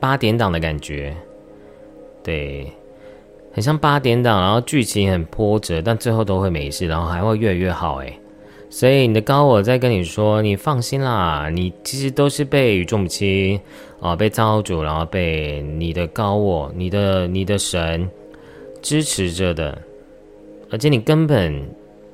[0.00, 1.14] 八点档的感觉，
[2.22, 2.66] 对，
[3.52, 8.10] 很像八点档，然后剧情很波折，但最后都会没事，然后还会越来越好，哎。
[8.74, 13.60] 所以你的高我在跟你说，你放心啦，你其实都是被宇宙母亲
[14.00, 18.10] 啊，被造主，然后被你的高我、你的你的神
[18.82, 19.80] 支持着的，
[20.72, 21.64] 而且你根本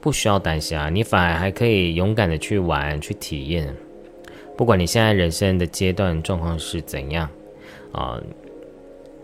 [0.03, 3.75] 不需要担心啊，你反而还可以勇敢的去玩、去体验，
[4.55, 7.27] 不管你现在人生的阶段状况是怎样
[7.93, 8.21] 啊，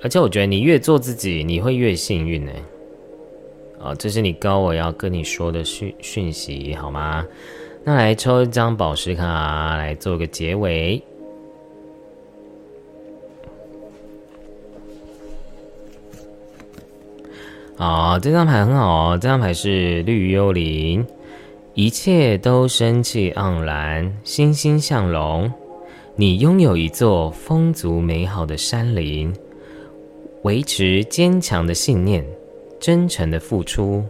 [0.00, 2.52] 而且我觉得你越做自己，你会越幸运呢。
[3.78, 7.24] 哦，这是你高我要跟你说的讯讯息，好吗？
[7.84, 11.00] 那来抽一张宝石卡来做个结尾。
[17.76, 21.06] 好，这张牌很好哦，这张牌是绿幽灵，
[21.74, 25.52] 一切都生气盎然，欣欣向荣，
[26.16, 29.32] 你拥有一座丰足美好的山林，
[30.42, 32.26] 维持坚强的信念，
[32.86, 34.04] 真诚的付出，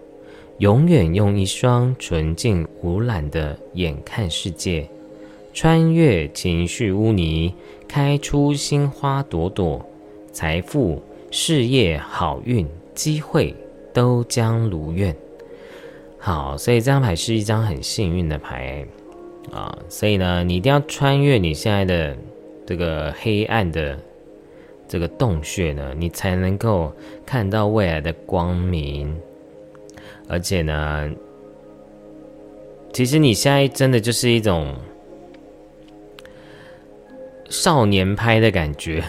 [0.58, 4.86] 永远用一双纯净无染的眼看世界，
[5.54, 7.54] 穿越情绪污泥，
[7.88, 9.82] 开出新花朵朵，
[10.30, 13.56] 财富、事业、好运、机会
[13.94, 15.16] 都将如愿。
[16.18, 18.86] 好，所以这张牌是一张很幸运的牌。
[19.52, 22.14] 啊，所以呢，你一定要穿越你现在的
[22.66, 23.98] 这个黑暗的
[24.88, 26.92] 这个洞穴呢，你才能够
[27.24, 29.14] 看到未来的光明。
[30.28, 31.10] 而且呢，
[32.92, 34.74] 其实你现在真的就是一种
[37.48, 39.04] 少年拍的感觉。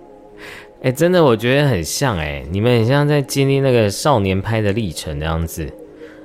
[0.82, 5.66] 哎，真的，我觉得很像哎，你们很像在经历那个少年拍的历程那样子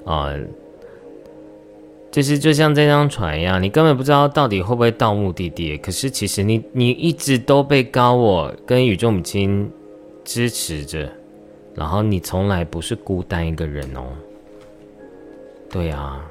[0.03, 0.33] 啊。
[2.11, 5.77] 就是就像这张船一样，你根本不知道到底会不会到目的地。
[5.77, 9.69] 可是其实你你一直都被高我跟宇宙母亲
[10.23, 11.07] 支持着，
[11.75, 14.01] 然后你从来不是孤单一个人哦。
[15.69, 16.25] 对啊，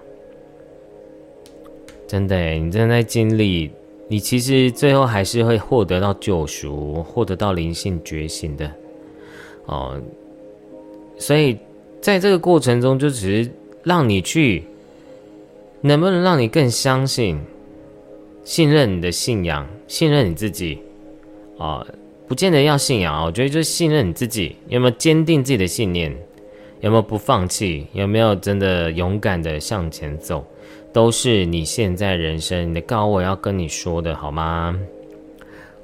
[2.08, 3.70] 真的，你正在经历，
[4.08, 8.68] 你其实最后还是会获得到救赎，获得到灵性觉醒的
[9.66, 9.96] 哦。
[11.18, 11.56] 所以
[12.00, 13.50] 在这个过程中，就只是
[13.84, 14.64] 让你去。
[15.80, 17.40] 能不能让你更相信、
[18.42, 20.80] 信任你的信仰、信任你自己？
[21.56, 21.86] 啊，
[22.26, 26.16] 不见得要信仰啊，我觉得就是信任你自己，有没有坚定自己的信念？
[26.80, 27.86] 有没有不放弃？
[27.92, 30.44] 有没有真的勇敢的向前走？
[30.92, 34.76] 都是你现在人生你的高我要跟你说的，好吗？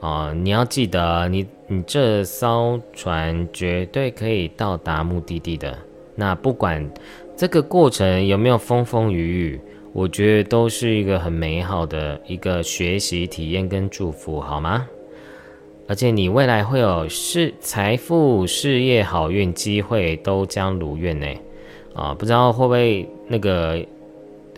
[0.00, 5.78] 啊，你要记得，你你这艘船绝对可以到达目的地的。
[6.16, 6.88] 那不管
[7.36, 9.60] 这个过程有没有风风雨雨。
[9.94, 14.88] 我觉得都是一个很美好的一个学习体验跟祝福，好吗？
[15.86, 21.26] 而且你未来会有事、财富、事业、好运、机会都将如愿呢。
[21.94, 23.86] 啊，不知道会不会那个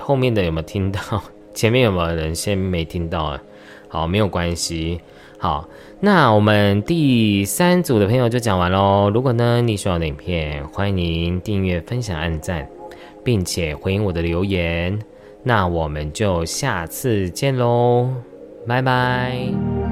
[0.01, 1.01] 后面的有没有听到？
[1.53, 3.43] 前面有没有人先没听到啊？
[3.89, 4.99] 好，没有关系。
[5.37, 5.69] 好，
[6.01, 9.11] 那我们第三组的朋友就讲完喽。
[9.13, 12.67] 如果呢你喜欢的影片，欢迎订阅、分享、按赞，
[13.23, 14.99] 并且回应我的留言。
[15.49, 18.09] 那我们就下次见喽，
[18.67, 19.86] 拜拜。